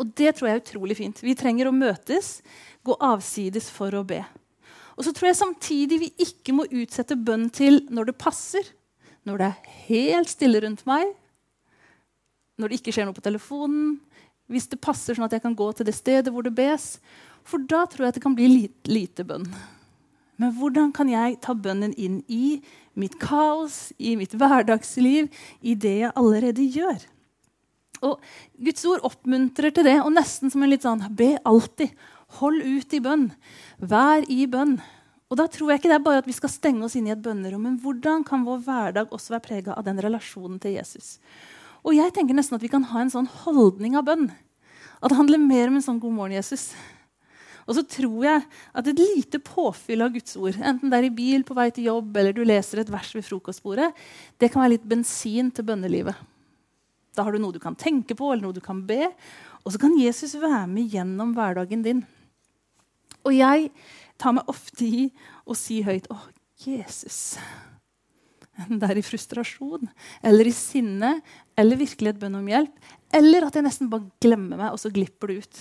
Og 0.00 0.14
det 0.16 0.36
tror 0.36 0.48
jeg 0.48 0.60
er 0.60 0.62
utrolig 0.62 0.96
fint. 1.02 1.18
Vi 1.26 1.36
trenger 1.36 1.68
å 1.68 1.74
møtes, 1.74 2.38
gå 2.86 2.94
avsides 3.02 3.68
for 3.72 3.98
å 3.98 4.06
be. 4.06 4.22
Og 5.00 5.06
så 5.06 5.14
tror 5.16 5.30
jeg 5.30 5.38
samtidig 5.38 5.96
vi 6.02 6.10
ikke 6.20 6.52
må 6.52 6.66
utsette 6.68 7.16
bønn 7.16 7.46
til 7.56 7.80
når 7.88 8.10
det 8.10 8.20
passer. 8.20 8.66
Når 9.24 9.40
det 9.40 9.46
er 9.46 9.70
helt 9.86 10.28
stille 10.28 10.60
rundt 10.60 10.82
meg, 10.88 11.08
når 12.60 12.68
det 12.68 12.80
ikke 12.80 12.92
skjer 12.92 13.08
noe 13.08 13.16
på 13.16 13.24
telefonen, 13.24 13.94
hvis 14.52 14.68
det 14.68 14.80
passer 14.84 15.16
sånn 15.16 15.24
at 15.24 15.38
jeg 15.38 15.44
kan 15.46 15.56
gå 15.56 15.70
til 15.72 15.88
det 15.88 15.94
stedet 15.96 16.32
hvor 16.34 16.44
det 16.44 16.52
bes. 16.52 16.98
For 17.48 17.64
da 17.64 17.86
tror 17.88 18.04
jeg 18.04 18.12
at 18.12 18.18
det 18.18 18.24
kan 18.26 18.36
bli 18.36 18.50
lite, 18.50 18.92
lite 18.92 19.24
bønn. 19.24 19.48
Men 20.36 20.52
hvordan 20.58 20.92
kan 20.92 21.08
jeg 21.08 21.38
ta 21.44 21.56
bønnen 21.56 21.96
inn 21.96 22.20
i 22.28 22.60
mitt 23.00 23.16
kaos, 23.22 23.94
i 23.96 24.18
mitt 24.20 24.36
hverdagsliv, 24.36 25.32
i 25.64 25.76
det 25.80 25.96
jeg 26.02 26.12
allerede 26.12 26.68
gjør? 26.76 27.08
Og 28.04 28.20
Guds 28.60 28.84
ord 28.88 29.04
oppmuntrer 29.08 29.72
til 29.72 29.88
det, 29.88 29.98
og 30.04 30.12
nesten 30.12 30.52
som 30.52 30.64
en 30.64 30.72
litt 30.72 30.84
sånn 30.84 31.08
be 31.16 31.34
alltid. 31.48 31.92
Hold 32.38 32.62
ut 32.62 32.94
i 32.94 33.00
bønn. 33.02 33.30
Vær 33.82 34.26
i 34.30 34.44
bønn. 34.50 34.78
Og 35.30 35.38
da 35.38 35.46
tror 35.50 35.70
jeg 35.70 35.80
ikke 35.80 35.90
det 35.90 35.96
er 35.98 36.04
bare 36.04 36.22
at 36.22 36.28
vi 36.28 36.34
skal 36.34 36.50
stenge 36.50 36.84
oss 36.86 36.96
inn 36.98 37.06
i 37.06 37.14
et 37.14 37.22
bønnerom, 37.22 37.62
men 37.62 37.76
hvordan 37.82 38.24
kan 38.26 38.42
vår 38.46 38.62
hverdag 38.66 39.12
også 39.14 39.36
være 39.36 39.46
prega 39.46 39.76
av 39.78 39.86
den 39.86 40.00
relasjonen 40.02 40.58
til 40.62 40.74
Jesus? 40.74 41.18
Og 41.86 41.94
jeg 41.94 42.12
tenker 42.14 42.34
nesten 42.34 42.58
at 42.58 42.64
vi 42.64 42.70
kan 42.72 42.88
ha 42.90 43.04
en 43.04 43.12
sånn 43.12 43.28
holdning 43.44 43.94
av 43.98 44.08
bønn. 44.08 44.26
At 45.00 45.12
det 45.12 45.20
handler 45.20 45.40
mer 45.40 45.70
om 45.70 45.78
en 45.78 45.86
sånn 45.86 46.00
'God 46.02 46.12
morgen, 46.12 46.36
Jesus'. 46.36 46.74
Og 47.70 47.76
så 47.78 47.84
tror 47.86 48.24
jeg 48.24 48.42
at 48.74 48.88
et 48.90 48.98
lite 48.98 49.38
påfyll 49.38 50.02
av 50.02 50.10
Guds 50.10 50.34
ord, 50.36 50.58
enten 50.58 50.90
det 50.90 50.98
er 50.98 51.06
i 51.06 51.14
bil 51.14 51.44
på 51.46 51.54
vei 51.54 51.70
til 51.70 51.86
jobb 51.86 52.16
eller 52.16 52.34
du 52.34 52.42
leser 52.42 52.80
et 52.82 52.90
vers 52.90 53.14
ved 53.14 53.22
frokostbordet, 53.22 53.92
det 54.42 54.50
kan 54.50 54.64
være 54.64 54.74
litt 54.74 54.88
bensin 54.90 55.52
til 55.54 55.68
bønnelivet. 55.68 56.16
Da 57.14 57.22
har 57.22 57.32
du 57.32 57.38
noe 57.38 57.54
du 57.54 57.60
kan 57.62 57.76
tenke 57.78 58.16
på, 58.18 58.32
eller 58.32 58.48
noe 58.48 58.56
du 58.56 58.60
kan 58.60 58.82
be. 58.86 59.12
Og 59.62 59.72
så 59.72 59.78
kan 59.78 59.94
Jesus 59.98 60.34
være 60.34 60.66
med 60.66 60.90
gjennom 60.90 61.34
hverdagen 61.36 61.82
din. 61.84 62.02
Og 63.26 63.34
jeg 63.36 63.70
tar 64.20 64.36
meg 64.36 64.48
ofte 64.50 64.86
i 64.86 65.08
å 65.48 65.56
si 65.56 65.80
høyt 65.86 66.08
Å, 66.12 66.18
Jesus. 66.66 67.38
Det 68.68 68.88
er 68.90 68.98
i 69.00 69.04
frustrasjon 69.04 69.88
eller 70.26 70.48
i 70.48 70.52
sinne 70.52 71.14
eller 71.56 71.80
virkelig 71.80 72.12
et 72.12 72.18
bønn 72.20 72.40
om 72.40 72.48
hjelp. 72.50 72.74
Eller 73.16 73.46
at 73.46 73.56
jeg 73.56 73.64
nesten 73.64 73.88
bare 73.92 74.10
glemmer 74.22 74.58
meg, 74.60 74.74
og 74.74 74.80
så 74.82 74.92
glipper 74.92 75.30
det 75.30 75.44
ut. 75.44 75.60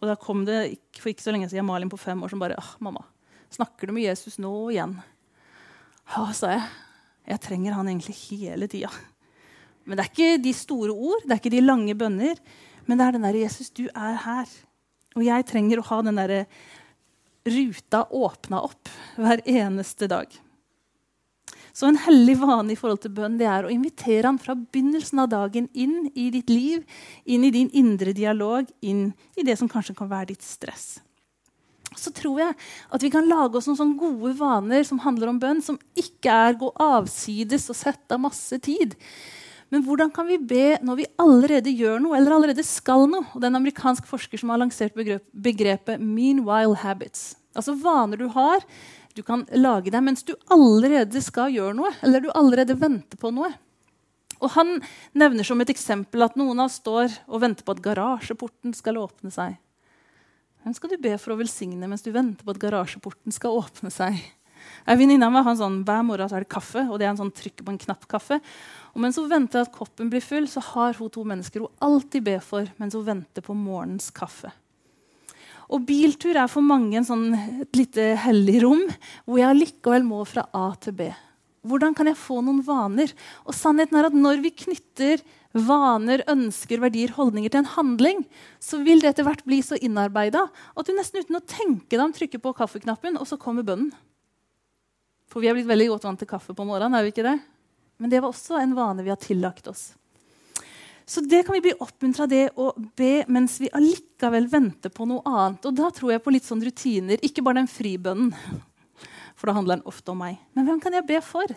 Og 0.00 0.10
da 0.10 0.16
kom 0.20 0.42
det 0.48 0.58
for 0.98 1.12
ikke 1.12 1.24
så 1.24 1.32
lenge 1.32 1.48
siden 1.52 1.68
Malin 1.68 1.92
på 1.92 2.00
fem 2.00 2.20
år 2.24 2.32
som 2.32 2.42
bare 2.42 2.58
Åh, 2.60 2.72
mamma, 2.84 3.04
snakker 3.54 3.88
du 3.88 3.96
med 3.96 4.08
Jesus 4.08 4.40
nå 4.42 4.52
igjen? 4.74 4.96
Ja, 6.12 6.26
sa 6.36 6.52
jeg. 6.52 6.66
Jeg 7.26 7.42
trenger 7.42 7.74
han 7.78 7.88
egentlig 7.90 8.14
hele 8.28 8.68
tida. 8.70 8.90
Men 9.86 9.98
det 9.98 10.04
er 10.04 10.12
ikke 10.12 10.42
de 10.42 10.52
store 10.54 10.94
ord, 10.94 11.24
det 11.24 11.34
er 11.34 11.40
ikke 11.40 11.54
de 11.54 11.64
lange 11.64 11.94
bønner. 11.98 12.38
Men 12.86 12.98
det 12.98 13.06
er 13.06 13.16
den 13.16 13.26
derre 13.26 13.42
Jesus, 13.42 13.70
du 13.74 13.86
er 13.88 14.18
her. 14.22 14.50
Og 15.16 15.24
jeg 15.24 15.46
trenger 15.48 15.80
å 15.80 15.86
ha 15.88 16.02
den 16.04 16.18
derre 16.20 16.44
ruta 17.46 18.04
åpna 18.10 18.60
opp 18.66 18.90
hver 19.16 19.42
eneste 19.48 20.08
dag. 20.10 20.26
Så 21.76 21.90
en 21.90 21.98
hellig 22.00 22.38
vane 22.40 22.72
i 22.72 22.76
forhold 22.78 23.02
til 23.04 23.12
bønn 23.12 23.36
det 23.36 23.48
er 23.52 23.66
å 23.66 23.72
invitere 23.72 24.24
han 24.30 24.38
fra 24.40 24.54
begynnelsen 24.56 25.20
av 25.20 25.28
dagen 25.28 25.66
inn 25.76 26.06
i 26.16 26.30
ditt 26.32 26.48
liv, 26.48 26.86
inn 27.28 27.44
i 27.44 27.52
din 27.52 27.68
indre 27.76 28.14
dialog, 28.16 28.70
inn 28.80 29.10
i 29.36 29.44
det 29.44 29.58
som 29.60 29.68
kanskje 29.68 29.96
kan 29.98 30.08
være 30.08 30.30
ditt 30.32 30.46
stress. 30.46 30.96
Så 31.96 32.12
tror 32.16 32.40
jeg 32.40 32.56
at 32.56 33.04
vi 33.04 33.10
kan 33.12 33.28
lage 33.28 33.60
oss 33.60 33.68
noen 33.68 33.92
gode 34.00 34.32
vaner 34.40 34.88
som 34.88 35.02
handler 35.04 35.30
om 35.32 35.40
bønn, 35.40 35.60
som 35.64 35.78
ikke 35.96 36.32
er 36.32 36.56
gå 36.60 36.72
avsides 36.80 37.68
og 37.72 37.78
sette 37.78 38.16
av 38.16 38.24
masse 38.24 38.56
tid. 38.64 38.96
Men 39.74 39.82
hvordan 39.82 40.12
kan 40.14 40.28
vi 40.28 40.38
be 40.38 40.76
når 40.84 41.00
vi 41.00 41.08
allerede 41.18 41.72
gjør 41.74 41.98
noe 42.02 42.18
eller 42.18 42.36
allerede 42.36 42.62
skal 42.66 43.08
noe? 43.10 43.26
Og 43.32 43.40
det 43.40 43.48
er 43.48 43.52
en 43.52 43.60
amerikansk 43.60 44.06
forsker 44.06 44.38
som 44.38 44.52
har 44.52 44.62
lansert 44.62 44.94
begrepet 44.94 45.98
'meanwhile 45.98 46.76
habits'. 46.76 47.34
Altså 47.56 47.74
vaner 47.74 48.16
du 48.20 48.28
har, 48.28 48.62
du 49.16 49.22
kan 49.22 49.46
lage 49.56 49.90
deg 49.90 50.02
mens 50.04 50.22
du 50.22 50.34
allerede 50.52 51.22
skal 51.24 51.50
gjøre 51.50 51.74
noe, 51.74 51.90
eller 52.02 52.20
du 52.20 52.30
allerede 52.34 52.76
venter 52.78 53.16
på 53.16 53.32
noe. 53.32 53.52
Og 54.40 54.50
Han 54.52 54.82
nevner 55.14 55.44
som 55.44 55.60
et 55.60 55.70
eksempel 55.72 56.22
at 56.22 56.36
noen 56.36 56.60
av 56.60 56.68
oss 56.68 56.80
står 56.82 57.14
og 57.26 57.40
venter 57.40 57.64
på 57.64 57.72
at 57.72 57.82
garasjeporten 57.82 58.74
skal 58.76 59.00
åpne 59.00 59.32
seg. 59.32 59.56
Hvem 60.62 60.74
skal 60.74 60.90
du 60.90 60.98
be 60.98 61.14
for 61.16 61.32
å 61.32 61.38
velsigne 61.40 61.88
mens 61.88 62.02
du 62.02 62.10
venter 62.12 62.44
på 62.44 62.52
at 62.52 62.60
garasjeporten 62.60 63.32
skal 63.32 63.56
åpne 63.56 63.90
seg? 63.94 64.18
En 64.86 64.98
venninne 64.98 65.26
av 65.26 65.32
meg 65.34 65.42
har 65.42 65.56
en 65.56 65.58
sånn, 65.58 65.80
Hver 65.86 66.04
morgen 66.06 66.30
så 66.30 66.38
er 66.38 66.44
det 66.44 66.52
kaffe, 66.52 66.84
og 66.86 67.00
det 67.00 67.08
er 67.08 67.14
en 67.14 67.18
sånn 67.18 67.34
trykk 67.34 67.64
på 67.66 67.74
en 67.74 67.80
knapp-kaffe. 67.82 68.38
Og 68.94 69.02
mens 69.02 69.18
hun 69.18 69.26
venter 69.30 69.64
at 69.64 69.74
koppen 69.74 70.10
blir 70.12 70.22
full, 70.22 70.46
så 70.46 70.62
har 70.72 70.94
hun 70.98 71.10
to 71.10 71.24
mennesker 71.26 71.64
hun 71.64 71.82
alltid 71.82 72.24
ber 72.28 72.44
for 72.44 72.70
mens 72.78 72.94
hun 72.94 73.04
venter 73.06 73.42
på 73.42 73.56
morgens 73.58 74.12
kaffe. 74.14 74.52
Og 75.66 75.82
biltur 75.82 76.38
er 76.38 76.46
for 76.46 76.62
mange 76.62 77.02
sånn, 77.02 77.32
et 77.66 77.74
lite 77.74 78.12
hellig 78.22 78.60
rom 78.62 78.84
hvor 79.26 79.40
jeg 79.40 79.58
likevel 79.58 80.06
må 80.06 80.22
fra 80.28 80.46
A 80.54 80.68
til 80.78 80.94
B. 80.94 81.10
Hvordan 81.66 81.96
kan 81.98 82.06
jeg 82.06 82.20
få 82.20 82.38
noen 82.46 82.62
vaner? 82.62 83.10
Og 83.42 83.56
sannheten 83.56 83.98
er 83.98 84.06
at 84.06 84.14
Når 84.14 84.38
vi 84.44 84.54
knytter 84.54 85.24
vaner, 85.56 86.22
ønsker, 86.30 86.78
verdier, 86.78 87.10
holdninger 87.16 87.50
til 87.50 87.64
en 87.64 87.72
handling, 87.74 88.22
så 88.62 88.78
vil 88.84 89.00
det 89.02 89.10
etter 89.10 89.26
hvert 89.26 89.42
bli 89.46 89.62
så 89.64 89.78
innarbeida 89.80 90.44
at 90.46 90.86
du 90.86 90.92
nesten 90.94 91.24
uten 91.24 91.40
å 91.40 91.46
tenke 91.48 91.96
deg 91.96 92.04
om 92.04 92.14
trykker 92.14 92.42
på 92.44 92.54
kaffeknappen, 92.54 93.16
og 93.18 93.26
så 93.26 93.40
kommer 93.40 93.66
bønnen. 93.66 93.90
For 95.36 95.44
vi 95.44 95.50
er 95.50 95.56
blitt 95.58 95.68
veldig 95.68 95.90
godt 95.90 96.04
vant 96.06 96.16
til 96.16 96.28
kaffe 96.30 96.54
på 96.56 96.64
morgenen. 96.64 96.94
er 96.96 97.02
vi 97.04 97.10
ikke 97.12 97.26
det? 97.26 97.36
Men 98.00 98.08
det 98.08 98.22
var 98.24 98.30
også 98.32 98.56
en 98.56 98.70
vane 98.72 99.02
vi 99.04 99.10
har 99.12 99.18
tillagt 99.20 99.66
oss. 99.68 99.90
Så 101.04 101.20
det 101.20 101.42
kan 101.44 101.52
vi 101.52 101.60
bli 101.66 101.74
oppmuntra 101.76 102.24
det 102.24 102.54
å 102.56 102.70
be 102.96 103.20
mens 103.28 103.58
vi 103.60 103.68
allikevel 103.68 104.48
venter 104.48 104.88
på 104.88 105.04
noe 105.04 105.20
annet. 105.28 105.68
Og 105.68 105.76
da 105.76 105.90
tror 105.92 106.14
jeg 106.14 106.22
på 106.24 106.32
litt 106.32 106.48
sånn 106.48 106.64
rutiner. 106.64 107.20
Ikke 107.20 107.44
bare 107.44 107.60
den 107.60 107.68
fribønnen, 107.68 108.32
for 109.36 109.52
da 109.52 109.58
handler 109.58 109.76
den 109.76 109.92
ofte 109.92 110.14
om 110.14 110.24
meg. 110.24 110.40
Men 110.56 110.70
hvem 110.70 110.80
kan 110.80 110.96
jeg 110.96 111.08
be 111.12 111.20
for? 111.20 111.52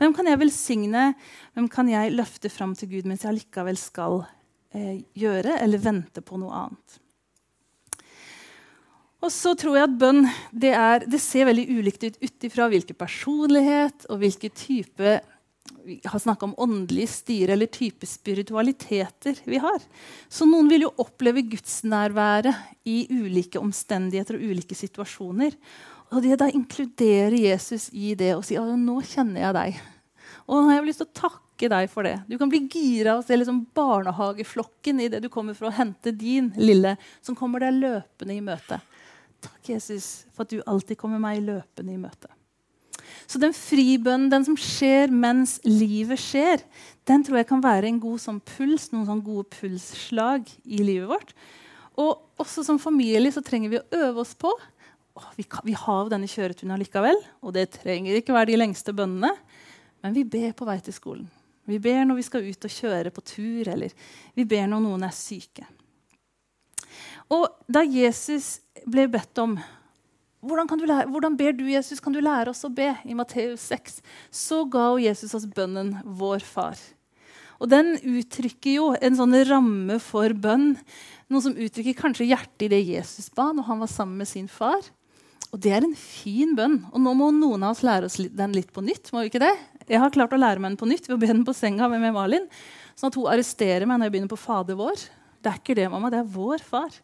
Hvem 0.00 0.16
kan 0.16 0.32
jeg 0.32 0.40
velsigne? 0.40 1.04
Hvem 1.52 1.68
kan 1.76 1.92
jeg 1.92 2.16
løfte 2.16 2.48
fram 2.48 2.72
til 2.72 2.88
Gud 2.94 3.10
mens 3.12 3.28
jeg 3.28 3.34
allikevel 3.34 3.76
skal 3.76 4.22
eh, 4.72 5.04
gjøre 5.12 5.60
eller 5.60 5.84
vente 5.84 6.24
på 6.24 6.40
noe 6.40 6.64
annet? 6.64 7.00
Og 9.20 9.32
så 9.32 9.52
tror 9.58 9.76
jeg 9.76 9.88
at 9.88 9.98
bønn 10.00 10.22
det, 10.50 10.72
er, 10.72 11.04
det 11.04 11.20
ser 11.20 11.48
veldig 11.50 11.66
ulikt 11.68 12.06
ut 12.06 12.16
ut 12.22 12.46
ifra 12.48 12.70
hvilken 12.72 12.96
personlighet 12.96 14.08
og 14.08 14.22
hvilken 14.22 14.54
type 14.56 15.18
vi 15.84 16.00
har 16.04 16.20
snakka 16.20 16.48
om 16.48 16.56
åndelig 16.60 17.06
styre 17.12 17.54
eller 17.54 17.68
type 17.72 18.06
spiritualiteter 18.08 19.38
vi 19.44 19.60
har. 19.62 19.78
Så 20.28 20.48
noen 20.48 20.68
vil 20.70 20.86
jo 20.86 20.94
oppleve 21.00 21.44
gudsnærværet 21.52 22.88
i 22.88 23.04
ulike 23.12 23.60
omstendigheter 23.60 24.36
og 24.36 24.44
ulike 24.50 24.76
situasjoner. 24.76 25.54
Og 26.10 26.24
det 26.24 26.40
da 26.40 26.50
inkluderer 26.50 27.36
Jesus 27.38 27.88
i 27.92 28.16
det 28.18 28.32
og 28.36 28.44
si 28.46 28.58
at 28.58 28.72
nå 28.76 28.98
kjenner 29.06 29.46
jeg 29.46 29.56
deg. 29.56 29.80
Og 30.48 30.56
nå 30.56 30.66
har 30.68 30.80
jeg 30.80 30.88
lyst 30.88 31.04
til 31.04 31.10
å 31.10 31.18
takke 31.28 31.70
deg 31.70 31.90
for 31.92 32.08
det. 32.08 32.16
Du 32.26 32.36
kan 32.40 32.50
bli 32.50 32.64
gira 32.72 33.18
og 33.18 33.26
se 33.26 33.36
liksom 33.38 33.62
barnehageflokken 33.76 35.04
det 35.12 35.22
du 35.22 35.30
kommer 35.32 35.56
for 35.56 35.68
å 35.68 35.76
hente 35.76 36.12
din 36.16 36.50
lille, 36.58 36.96
som 37.22 37.38
kommer 37.38 37.62
deg 37.62 37.78
løpende 37.78 38.36
i 38.36 38.42
møte. 38.44 38.80
Takk, 39.40 39.62
Jesus, 39.72 40.26
for 40.34 40.44
at 40.44 40.52
du 40.52 40.60
alltid 40.68 40.98
kommer 41.00 41.22
meg 41.22 41.42
løpende 41.44 41.94
i 41.94 42.00
møte. 42.00 42.30
Så 43.30 43.38
den 43.40 43.54
fribønnen, 43.54 44.28
den 44.32 44.44
som 44.46 44.56
skjer 44.58 45.12
mens 45.14 45.58
livet 45.66 46.20
skjer, 46.20 46.62
den 47.08 47.24
tror 47.26 47.40
jeg 47.40 47.48
kan 47.50 47.62
være 47.64 47.88
en 47.88 48.00
god 48.02 48.22
sånn 48.22 48.40
puls, 48.56 48.90
noen 48.92 49.06
sånn 49.08 49.24
gode 49.24 49.46
pulsslag 49.54 50.50
i 50.64 50.82
livet 50.82 51.08
vårt. 51.10 51.32
Og 52.00 52.42
også 52.42 52.64
som 52.66 52.80
familie 52.82 53.32
så 53.34 53.42
trenger 53.44 53.72
vi 53.72 53.80
å 53.80 54.04
øve 54.06 54.24
oss 54.24 54.34
på 54.38 54.50
å, 54.50 55.22
vi, 55.36 55.44
kan, 55.44 55.64
vi, 55.66 55.74
har 55.76 56.04
jo 56.04 56.12
denne 56.12 56.30
kjøreturen 56.30 56.78
likevel, 56.80 57.18
og 57.42 57.54
det 57.56 57.70
trenger 57.80 58.18
ikke 58.18 58.34
være 58.36 58.52
de 58.52 58.60
lengste 58.60 58.94
bønnene, 58.96 59.32
men 60.00 60.16
vi 60.16 60.24
ber 60.24 60.54
på 60.56 60.68
vei 60.68 60.78
til 60.84 60.96
skolen. 60.96 61.26
Vi 61.70 61.78
ber 61.82 62.06
når 62.06 62.18
vi 62.18 62.26
skal 62.26 62.46
ut 62.46 62.66
og 62.66 62.72
kjøre 62.72 63.12
på 63.14 63.24
tur, 63.26 63.68
eller 63.68 63.92
vi 64.34 64.46
ber 64.48 64.70
når 64.70 64.82
noen 64.86 65.04
er 65.06 65.14
syke. 65.14 65.66
Og 67.30 67.46
da 67.70 67.82
Jesus 67.86 68.58
ble 68.90 69.06
bedt 69.10 69.38
om 69.42 69.58
hvordan, 70.40 70.70
lære, 70.88 71.10
hvordan, 71.12 71.36
ber 71.36 71.52
du, 71.52 71.66
Jesus? 71.68 72.00
Kan 72.00 72.14
du 72.16 72.22
lære 72.24 72.50
oss 72.50 72.64
å 72.64 72.72
be? 72.72 72.94
I 73.04 73.14
Matteus 73.14 73.66
6 73.68 74.00
så 74.32 74.62
ga 74.72 74.94
Jesus 74.98 75.34
oss 75.36 75.44
bønnen 75.44 76.00
'Vår 76.02 76.40
Far'. 76.40 76.80
Og 77.60 77.68
Den 77.68 77.98
uttrykker 77.98 78.72
jo 78.78 78.86
en 78.96 79.16
sånn 79.18 79.36
ramme 79.44 79.98
for 80.00 80.32
bønn. 80.32 80.78
Noe 81.28 81.44
som 81.44 81.52
uttrykker 81.52 81.98
kanskje 81.98 82.30
hjertet 82.30 82.66
i 82.66 82.72
det 82.72 82.80
Jesus 82.88 83.28
ba 83.36 83.50
når 83.52 83.68
han 83.68 83.82
var 83.84 83.92
sammen 83.92 84.16
med 84.16 84.30
sin 84.30 84.48
far. 84.48 84.80
Og 85.52 85.60
det 85.60 85.74
er 85.76 85.84
en 85.84 85.94
fin 85.98 86.54
bønn. 86.56 86.78
Og 86.88 87.04
nå 87.04 87.12
må 87.18 87.28
noen 87.36 87.66
av 87.66 87.74
oss 87.74 87.84
lære 87.84 88.08
oss 88.08 88.16
den 88.16 88.56
litt 88.56 88.72
på 88.72 88.80
nytt. 88.80 89.12
må 89.12 89.20
vi 89.20 89.28
ikke 89.28 89.44
det? 89.44 89.52
Jeg 89.90 90.00
har 90.00 90.14
klart 90.14 90.32
å 90.32 90.40
lære 90.40 90.62
meg 90.62 90.72
den 90.72 90.80
på 90.80 90.88
nytt 90.88 91.08
ved 91.08 91.18
å 91.18 91.20
be 91.20 91.26
den 91.34 91.44
på 91.44 91.52
senga 91.52 91.90
med, 91.90 92.00
Malin. 92.14 92.48
Sånn 92.96 93.10
at 93.10 93.18
hun 93.18 93.28
arresterer 93.28 93.84
meg 93.84 93.98
når 93.98 94.08
jeg 94.08 94.14
begynner 94.16 94.32
på 94.32 94.40
Fader 94.40 94.78
vår. 94.78 95.04
Det 95.42 95.52
er 95.52 95.60
ikke 95.60 95.76
det, 95.76 95.88
mamma. 95.90 96.10
Det 96.12 96.22
er 96.22 96.32
vår 96.32 96.64
far. 96.64 96.96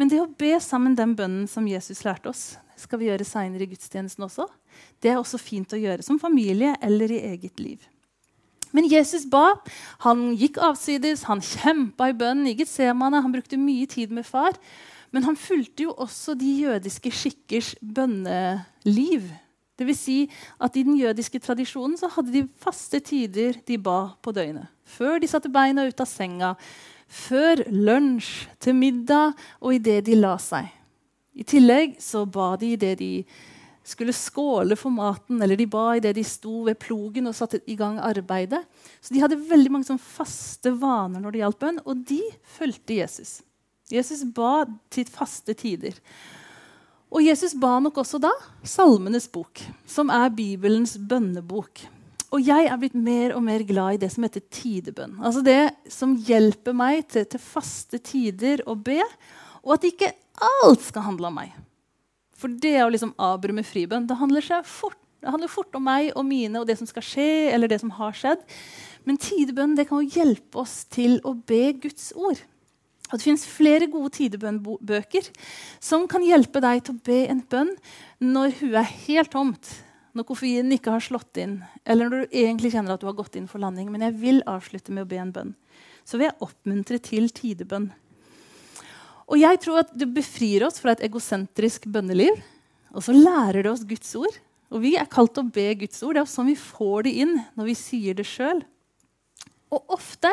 Men 0.00 0.08
det 0.08 0.22
å 0.22 0.30
be 0.40 0.54
sammen 0.64 0.96
den 0.96 1.12
bønnen 1.12 1.44
som 1.50 1.66
Jesus 1.68 2.00
lærte 2.06 2.30
oss, 2.32 2.54
skal 2.80 3.02
vi 3.02 3.10
gjøre 3.10 3.26
seinere 3.28 3.66
i 3.66 3.68
gudstjenesten 3.68 4.24
også. 4.24 4.46
Det 4.96 5.12
er 5.12 5.18
også 5.20 5.36
fint 5.36 5.74
å 5.76 5.80
gjøre 5.80 6.06
som 6.06 6.16
familie 6.22 6.72
eller 6.80 7.12
i 7.12 7.20
eget 7.34 7.60
liv. 7.60 7.84
Men 8.72 8.86
Jesus 8.88 9.26
ba. 9.28 9.58
Han 10.06 10.30
gikk 10.38 10.60
avsides, 10.62 11.26
han 11.28 11.42
kjempa 11.44 12.08
i 12.08 12.16
bønnen 12.16 12.48
i 12.48 12.54
Getsemane. 12.56 13.20
Han 13.20 13.34
brukte 13.34 13.58
mye 13.60 13.88
tid 13.90 14.14
med 14.14 14.24
far. 14.24 14.56
Men 15.10 15.26
han 15.26 15.36
fulgte 15.38 15.88
jo 15.88 15.94
også 15.98 16.36
de 16.38 16.48
jødiske 16.62 17.12
skikkers 17.12 17.74
bønneliv. 17.82 19.26
Vil 19.80 19.96
si 19.96 20.18
at 20.60 20.76
I 20.76 20.84
den 20.84 20.98
jødiske 21.00 21.40
tradisjonen 21.40 21.96
så 21.96 22.10
hadde 22.12 22.34
de 22.34 22.44
faste 22.60 23.00
tider 23.04 23.56
de 23.66 23.78
ba 23.80 24.12
på 24.22 24.32
døgnet. 24.36 24.68
Før 24.84 25.20
de 25.22 25.28
satte 25.30 25.50
beina 25.52 25.86
ut 25.88 26.02
av 26.02 26.08
senga, 26.08 26.54
før 27.10 27.64
lunsj, 27.74 28.46
til 28.62 28.76
middag 28.78 29.34
og 29.60 29.74
idet 29.74 30.04
de 30.06 30.18
la 30.18 30.36
seg. 30.40 30.68
I 31.34 31.46
tillegg 31.46 31.96
så 32.02 32.24
ba 32.28 32.54
de 32.60 32.74
idet 32.76 32.98
de 33.00 33.12
skulle 33.90 34.14
skåle 34.14 34.76
for 34.78 34.92
maten, 34.94 35.40
eller 35.42 35.58
de 35.58 35.66
ba 35.70 35.96
idet 35.98 36.14
de 36.18 36.24
sto 36.26 36.62
ved 36.68 36.78
plogen 36.82 37.26
og 37.30 37.36
satte 37.36 37.62
i 37.66 37.76
gang 37.78 37.98
arbeidet. 37.98 38.60
Så 39.00 39.14
de 39.14 39.22
hadde 39.22 39.40
veldig 39.50 39.72
mange 39.74 39.98
faste 39.98 40.72
vaner 40.78 41.22
når 41.22 41.34
det 41.34 41.42
gjaldt 41.42 41.62
bønn, 41.62 41.80
og 41.84 42.04
de 42.06 42.20
fulgte 42.58 43.00
Jesus. 43.00 43.40
Jesus 43.90 44.22
ba 44.36 44.66
til 44.92 45.08
faste 45.10 45.56
tider. 45.58 45.96
Og 47.10 47.24
Jesus 47.26 47.56
ba 47.58 47.80
nok 47.82 47.98
også 48.04 48.20
da 48.22 48.30
Salmenes 48.62 49.26
bok, 49.32 49.64
som 49.88 50.12
er 50.14 50.30
Bibelens 50.30 50.94
bønnebok. 50.94 51.82
Og 52.30 52.46
jeg 52.46 52.68
er 52.70 52.78
blitt 52.78 52.94
mer 52.94 53.34
og 53.34 53.42
mer 53.42 53.64
glad 53.66 53.96
i 53.96 54.02
det 54.04 54.10
som 54.14 54.22
heter 54.22 54.44
tidebønn. 54.54 55.16
Altså 55.18 55.42
det 55.42 55.72
som 55.90 56.14
hjelper 56.14 56.76
meg 56.76 57.02
til, 57.10 57.26
til 57.26 57.42
faste 57.42 57.98
tider 58.06 58.62
å 58.70 58.76
be, 58.78 59.00
og 59.64 59.74
at 59.76 59.86
ikke 59.88 60.12
alt 60.62 60.84
skal 60.86 61.08
handle 61.08 61.30
om 61.30 61.40
meg. 61.40 61.56
For 62.38 62.52
det 62.62 62.78
å 62.84 62.90
liksom 62.92 63.16
avbryte 63.20 63.66
fribønn 63.66 64.06
det 64.08 64.16
handler, 64.20 64.46
fort, 64.64 64.96
det 65.20 65.32
handler 65.34 65.52
fort 65.52 65.74
om 65.76 65.84
meg 65.84 66.14
og 66.14 66.24
mine 66.28 66.62
og 66.62 66.70
det 66.70 66.78
som 66.78 66.88
skal 66.88 67.04
skje, 67.04 67.28
eller 67.50 67.68
det 67.68 67.80
som 67.82 67.92
har 67.98 68.14
skjedd. 68.16 68.46
Men 69.04 69.20
tidebønn 69.20 69.74
det 69.76 69.88
kan 69.90 70.00
jo 70.00 70.20
hjelpe 70.20 70.62
oss 70.62 70.84
til 70.92 71.18
å 71.26 71.34
be 71.34 71.74
Guds 71.82 72.12
ord. 72.14 72.40
Og 73.10 73.18
Det 73.18 73.26
fins 73.26 73.42
flere 73.50 73.90
gode 73.90 74.12
tidebønnbøker 74.14 75.32
som 75.82 76.06
kan 76.06 76.22
hjelpe 76.22 76.62
deg 76.62 76.84
til 76.86 76.94
å 76.94 77.04
be 77.10 77.24
en 77.26 77.42
bønn 77.42 77.72
når 78.22 78.60
huet 78.60 78.82
er 78.84 78.92
helt 79.08 79.32
tomt 79.34 79.72
når 80.16 80.26
koffeinen 80.28 80.74
ikke 80.74 80.92
har 80.94 81.04
slått 81.04 81.38
inn, 81.40 81.60
eller 81.84 82.10
når 82.10 82.24
du 82.24 82.38
egentlig 82.42 82.72
kjenner 82.74 82.94
at 82.94 83.02
du 83.02 83.08
har 83.08 83.18
gått 83.18 83.36
inn 83.38 83.48
for 83.50 83.62
landing. 83.62 83.90
Men 83.92 84.04
jeg 84.08 84.16
vil 84.20 84.40
avslutte 84.50 84.94
med 84.94 85.06
å 85.06 85.10
be 85.10 85.20
en 85.22 85.32
bønn. 85.34 85.52
Så 86.04 86.18
vil 86.18 86.28
jeg 86.28 86.40
oppmuntre 86.46 86.98
til 87.04 87.30
tidebønn. 87.34 87.90
Og 89.30 89.38
jeg 89.38 89.60
tror 89.62 89.84
at 89.84 89.92
det 89.94 90.10
befrir 90.10 90.66
oss 90.66 90.80
fra 90.82 90.96
et 90.96 91.04
egosentrisk 91.06 91.86
bønneliv. 91.92 92.40
Og 92.90 93.04
så 93.06 93.14
lærer 93.14 93.62
det 93.62 93.70
oss 93.70 93.86
Guds 93.86 94.10
ord. 94.18 94.40
Og 94.70 94.82
vi 94.82 94.96
er 94.98 95.08
kalt 95.10 95.36
til 95.36 95.46
å 95.46 95.54
be 95.54 95.68
Guds 95.84 96.02
ord. 96.02 96.16
Det 96.16 96.24
er 96.24 96.30
sånn 96.30 96.50
vi 96.50 96.58
får 96.58 97.06
det 97.06 97.14
inn 97.22 97.36
når 97.58 97.70
vi 97.70 97.78
sier 97.78 98.18
det 98.18 98.26
sjøl. 98.26 98.64
Og 99.70 99.94
ofte 99.94 100.30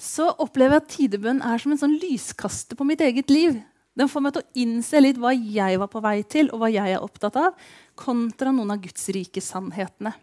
så 0.00 0.32
opplever 0.42 0.76
jeg 0.76 0.82
at 0.82 0.94
tidebønn 0.96 1.44
er 1.46 1.62
som 1.62 1.74
en 1.74 1.78
sånn 1.78 1.98
lyskaster 2.02 2.78
på 2.78 2.86
mitt 2.88 3.02
eget 3.06 3.30
liv. 3.30 3.60
Den 3.98 4.10
får 4.10 4.22
meg 4.24 4.34
til 4.34 4.42
å 4.42 4.62
innse 4.62 5.02
litt 5.02 5.18
hva 5.20 5.32
jeg 5.34 5.78
var 5.82 5.90
på 5.92 6.02
vei 6.02 6.20
til, 6.30 6.50
og 6.54 6.62
hva 6.62 6.70
jeg 6.72 6.94
er 6.94 7.02
opptatt 7.04 7.36
av, 7.38 7.70
kontra 8.00 8.52
noen 8.54 8.72
av 8.74 8.82
Guds 8.82 9.08
rike 9.14 9.42
sannhetene. 9.44 10.14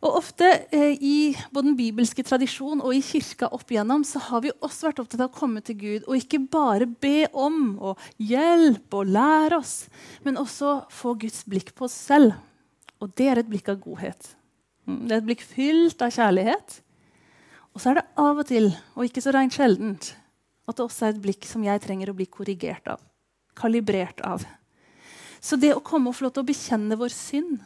Og 0.00 0.16
ofte 0.16 0.46
eh, 0.72 0.96
I 0.96 1.16
både 1.52 1.68
den 1.68 1.76
bibelske 1.76 2.24
tradisjon 2.24 2.80
og 2.80 2.94
i 2.96 3.02
kirka 3.04 3.50
opp 3.52 3.68
igjennom, 3.68 4.04
så 4.08 4.22
har 4.30 4.44
vi 4.44 4.52
også 4.56 4.88
vært 4.88 5.02
opptatt 5.02 5.20
av 5.20 5.28
å 5.28 5.36
komme 5.36 5.60
til 5.64 5.76
Gud 5.80 6.06
og 6.06 6.16
ikke 6.16 6.40
bare 6.52 6.88
be 6.88 7.26
om 7.36 7.74
og 7.76 8.00
hjelpe 8.16 9.02
og 9.02 9.10
lære 9.12 9.58
oss, 9.60 9.74
men 10.24 10.40
også 10.40 10.78
få 10.94 11.18
Guds 11.20 11.42
blikk 11.48 11.74
på 11.76 11.84
oss 11.88 11.96
selv. 12.08 12.38
Og 13.00 13.12
det 13.16 13.28
er 13.28 13.42
et 13.42 13.50
blikk 13.50 13.68
av 13.72 13.80
godhet. 13.82 14.32
Mm, 14.88 15.02
det 15.04 15.12
er 15.12 15.20
et 15.20 15.28
blikk 15.28 15.44
fylt 15.44 16.00
av 16.04 16.14
kjærlighet. 16.16 16.80
Og 17.76 17.82
så 17.82 17.92
er 17.92 18.00
det 18.00 18.08
av 18.24 18.40
og 18.40 18.48
til, 18.48 18.70
og 18.96 19.04
ikke 19.06 19.22
så 19.24 19.34
rent 19.36 19.56
sjeldent, 19.56 20.14
at 20.68 20.78
det 20.78 20.86
også 20.86 21.06
er 21.06 21.14
et 21.14 21.22
blikk 21.22 21.44
som 21.48 21.64
jeg 21.64 21.82
trenger 21.84 22.10
å 22.10 22.16
bli 22.16 22.26
korrigert 22.30 22.88
av. 22.88 23.04
Kalibrert 23.58 24.24
av. 24.24 24.48
Så 25.40 25.56
det 25.56 25.72
å 25.74 25.84
komme 25.84 26.10
og 26.10 26.16
få 26.18 26.26
lov 26.26 26.34
til 26.36 26.44
å 26.44 26.50
bekjenne 26.50 26.98
vår 27.00 27.14
synd 27.16 27.60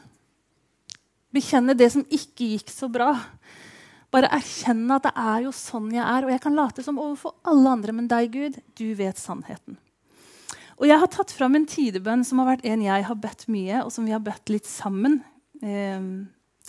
Bekjenne 1.34 1.74
det 1.74 1.88
som 1.90 2.04
ikke 2.14 2.46
gikk 2.52 2.68
så 2.70 2.86
bra. 2.86 3.08
Bare 4.14 4.28
erkjenne 4.36 5.00
at 5.00 5.08
det 5.08 5.10
er 5.18 5.40
jo 5.42 5.50
sånn 5.50 5.88
jeg 5.90 6.04
er. 6.04 6.22
Og 6.22 6.30
jeg 6.30 6.42
kan 6.44 6.54
late 6.54 6.84
som 6.86 7.00
overfor 7.02 7.34
alle 7.50 7.72
andre, 7.74 7.94
men 7.96 8.06
deg, 8.06 8.28
Gud, 8.30 8.60
du 8.78 8.84
vet 8.94 9.18
sannheten. 9.18 9.74
Og 10.78 10.86
jeg 10.86 10.98
har 11.02 11.10
tatt 11.10 11.34
fram 11.34 11.58
en 11.58 11.66
tidebønn 11.66 12.22
som 12.26 12.38
har 12.38 12.52
vært 12.52 12.68
en 12.70 12.86
jeg 12.86 13.06
har 13.08 13.18
bedt 13.18 13.48
mye, 13.50 13.82
og 13.82 13.90
som 13.94 14.06
vi 14.06 14.14
har 14.14 14.22
bedt 14.22 14.54
litt 14.54 14.70
sammen 14.70 15.20
eh, 15.58 16.06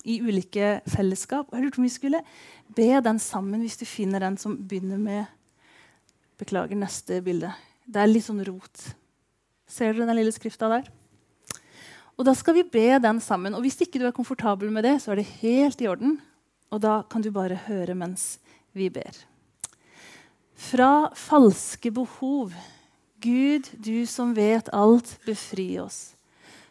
i 0.01 0.17
ulike 0.25 0.79
fellesskap. 0.89 1.49
Og 1.49 1.57
jeg 1.57 1.67
lurte 1.67 1.81
om 1.81 1.87
vi 1.87 1.93
skulle 1.93 2.25
be 2.73 2.89
den 3.05 3.21
sammen, 3.21 3.61
hvis 3.61 3.77
du 3.81 3.85
finner 3.85 4.25
den 4.25 4.41
som 4.41 4.57
begynner 4.57 5.01
med 5.01 5.25
Beklager, 6.35 6.75
neste 6.75 7.21
bilde. 7.23 7.47
Det 7.87 8.01
er 8.01 8.09
litt 8.09 8.25
sånn 8.25 8.41
rot. 8.43 8.89
Ser 9.67 9.93
dere 9.93 10.07
den 10.07 10.17
lille 10.19 10.33
skrifta 10.35 10.69
der? 10.69 10.87
Og 12.15 12.25
Da 12.25 12.33
skal 12.33 12.55
vi 12.55 12.63
be 12.63 12.99
den 12.99 13.19
sammen. 13.19 13.53
Og 13.53 13.61
Hvis 13.61 13.81
ikke 13.81 13.99
du 13.99 14.05
er 14.07 14.15
komfortabel 14.15 14.71
med 14.71 14.83
det, 14.83 15.01
så 15.01 15.11
er 15.11 15.15
det 15.15 15.25
helt 15.41 15.81
i 15.81 15.87
orden. 15.87 16.21
Og 16.71 16.81
da 16.81 17.03
kan 17.09 17.21
du 17.21 17.31
bare 17.31 17.55
høre 17.67 17.95
mens 17.95 18.39
vi 18.73 18.89
ber. 18.89 19.15
Fra 20.55 21.09
falske 21.13 21.91
behov. 21.91 22.51
Gud, 23.19 23.67
du 23.79 24.05
som 24.05 24.33
vet 24.35 24.69
alt, 24.73 25.17
befri 25.25 25.79
oss. 25.79 26.15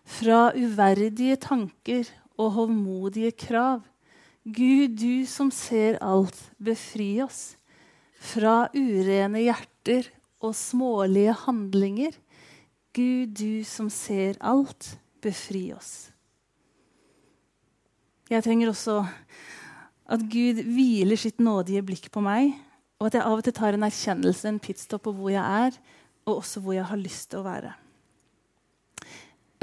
Fra 0.04 0.52
uverdige 0.54 1.36
tanker 1.36 2.08
og 2.38 2.52
hovmodige 2.56 3.32
krav. 3.32 3.82
Gud, 4.44 4.96
du 5.00 5.24
som 5.26 5.50
ser 5.50 5.96
alt, 6.04 6.36
befri 6.60 7.22
oss. 7.24 7.56
Fra 8.20 8.68
urene 8.74 9.44
hjerter 9.44 10.10
og 10.44 10.54
smålige 10.56 11.32
handlinger. 11.44 12.12
Gud, 12.94 13.34
du 13.34 13.64
som 13.66 13.88
ser 13.90 14.36
alt, 14.38 14.94
befri 15.24 15.72
oss. 15.74 16.12
Jeg 18.30 18.44
trenger 18.44 18.70
også 18.70 19.00
at 20.14 20.22
Gud 20.30 20.60
hviler 20.62 21.18
sitt 21.18 21.40
nådige 21.42 21.82
blikk 21.84 22.10
på 22.14 22.22
meg, 22.24 22.52
og 23.00 23.08
at 23.08 23.18
jeg 23.18 23.26
av 23.26 23.40
og 23.40 23.42
til 23.44 23.56
tar 23.56 23.74
en 23.74 23.86
erkjennelse, 23.86 24.46
en 24.48 24.60
pitstop 24.62 25.02
på 25.08 25.14
hvor 25.16 25.32
jeg 25.32 25.42
er, 25.42 25.80
og 26.24 26.38
også 26.38 26.62
hvor 26.62 26.76
jeg 26.76 26.86
har 26.88 27.00
lyst 27.00 27.32
til 27.32 27.42
å 27.42 27.48
være. 27.48 27.72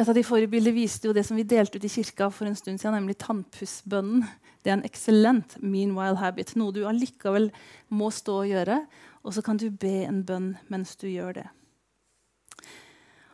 Et 0.01 0.09
av 0.09 0.17
de 0.17 0.25
forrige 0.25 0.49
bildene 0.51 0.75
viste 0.75 1.07
jo 1.07 1.13
det 1.15 1.23
som 1.27 1.37
vi 1.37 1.45
delte 1.47 1.77
ut 1.77 1.87
i 1.87 1.93
kirka 1.93 2.27
for 2.33 2.49
en 2.49 2.57
stund 2.57 2.81
siden, 2.81 2.97
nemlig 2.97 3.19
tannpussbønnen. 3.21 4.25
Det 4.61 4.73
er 4.73 4.79
en 4.79 4.87
eksellent 4.87 5.55
meanwhile 5.61 6.19
habit, 6.19 6.55
noe 6.57 6.73
du 6.73 6.83
allikevel 6.89 7.47
må 7.93 8.11
stå 8.13 8.41
og 8.43 8.51
gjøre. 8.51 8.81
Og 9.23 9.35
så 9.37 9.45
kan 9.45 9.61
du 9.61 9.69
be 9.69 10.01
en 10.03 10.23
bønn 10.25 10.55
mens 10.73 10.97
du 10.97 11.07
gjør 11.07 11.37
det. 11.39 11.47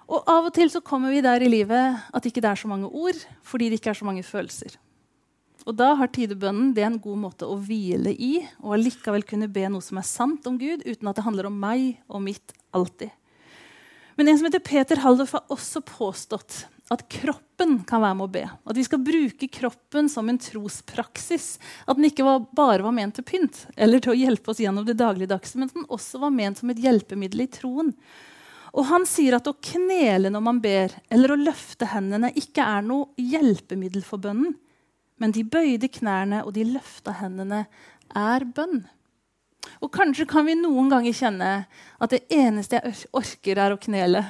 Og 0.07 0.23
av 0.31 0.47
og 0.47 0.53
til 0.55 0.69
så 0.71 0.79
kommer 0.83 1.11
vi 1.11 1.23
der 1.23 1.43
i 1.43 1.51
livet 1.51 2.03
at 2.15 2.27
ikke 2.27 2.43
det 2.43 2.51
er 2.53 2.59
så 2.59 2.69
mange 2.71 2.87
ord 2.87 3.17
fordi 3.45 3.67
det 3.69 3.81
ikke 3.81 3.91
er 3.91 3.99
så 3.99 4.07
mange 4.07 4.23
følelser. 4.23 4.77
Og 5.67 5.75
da 5.75 5.91
har 5.99 6.11
tidebønnen 6.15 6.71
det 6.75 6.85
er 6.85 6.91
en 6.93 7.01
god 7.03 7.19
måte 7.25 7.47
å 7.47 7.57
hvile 7.59 8.13
i 8.15 8.37
og 8.61 8.77
allikevel 8.77 9.25
kunne 9.27 9.51
be 9.51 9.65
noe 9.67 9.83
som 9.83 9.99
er 9.99 10.07
sant 10.07 10.47
om 10.47 10.55
Gud, 10.59 10.85
uten 10.87 11.09
at 11.11 11.19
det 11.19 11.25
handler 11.27 11.49
om 11.49 11.59
meg 11.59 11.97
og 12.07 12.23
mitt 12.23 12.55
alltid. 12.75 13.11
Men 14.17 14.31
en 14.31 14.39
som 14.39 14.47
heter 14.47 14.63
Peter 14.63 15.03
Haldorf, 15.03 15.35
har 15.35 15.51
også 15.53 15.83
påstått 15.85 16.63
at 16.89 17.03
kroppen 17.11 17.81
kan 17.85 18.01
være 18.01 18.15
med 18.17 18.25
å 18.25 18.31
be. 18.31 18.45
At 18.47 18.79
vi 18.79 18.85
skal 18.87 19.03
bruke 19.03 19.49
kroppen 19.51 20.07
som 20.09 20.31
en 20.31 20.39
trospraksis. 20.41 21.57
At 21.85 21.99
den 21.99 22.07
ikke 22.07 22.25
var, 22.25 22.47
bare 22.55 22.85
var 22.85 22.95
ment 22.95 23.17
til 23.19 23.27
pynt 23.27 23.65
eller 23.75 24.01
til 24.01 24.15
å 24.15 24.17
hjelpe 24.17 24.53
oss 24.53 24.63
gjennom 24.63 24.87
det 24.87 24.95
dagligdagse, 24.97 25.59
men 25.59 25.69
at 25.69 25.75
den 25.75 25.89
også 25.91 26.23
var 26.23 26.33
ment 26.33 26.61
som 26.61 26.71
et 26.71 26.81
hjelpemiddel 26.81 27.43
i 27.43 27.49
troen. 27.59 27.91
Og 28.77 28.85
han 28.91 29.07
sier 29.09 29.39
at 29.39 29.47
å 29.49 29.55
knele 29.57 30.29
når 30.29 30.43
man 30.45 30.61
ber, 30.61 30.93
eller 31.09 31.33
å 31.33 31.39
løfte 31.39 31.89
hendene, 31.89 32.29
ikke 32.37 32.61
er 32.61 32.85
noe 32.85 33.09
hjelpemiddel 33.17 34.03
for 34.05 34.21
bønnen. 34.21 34.53
Men 35.17 35.33
de 35.33 35.41
bøyde 35.41 35.89
knærne 35.89 36.43
og 36.45 36.53
de 36.53 36.67
løfta 36.75 37.15
hendene 37.17 37.63
er 38.13 38.45
bønn. 38.45 38.83
Og 39.81 39.89
kanskje 39.93 40.27
kan 40.29 40.45
vi 40.47 40.55
noen 40.59 40.91
ganger 40.91 41.15
kjenne 41.15 41.51
at 41.65 42.13
det 42.13 42.23
eneste 42.33 42.77
jeg 42.77 43.07
orker, 43.17 43.57
er 43.57 43.73
å 43.73 43.81
knele. 43.81 44.21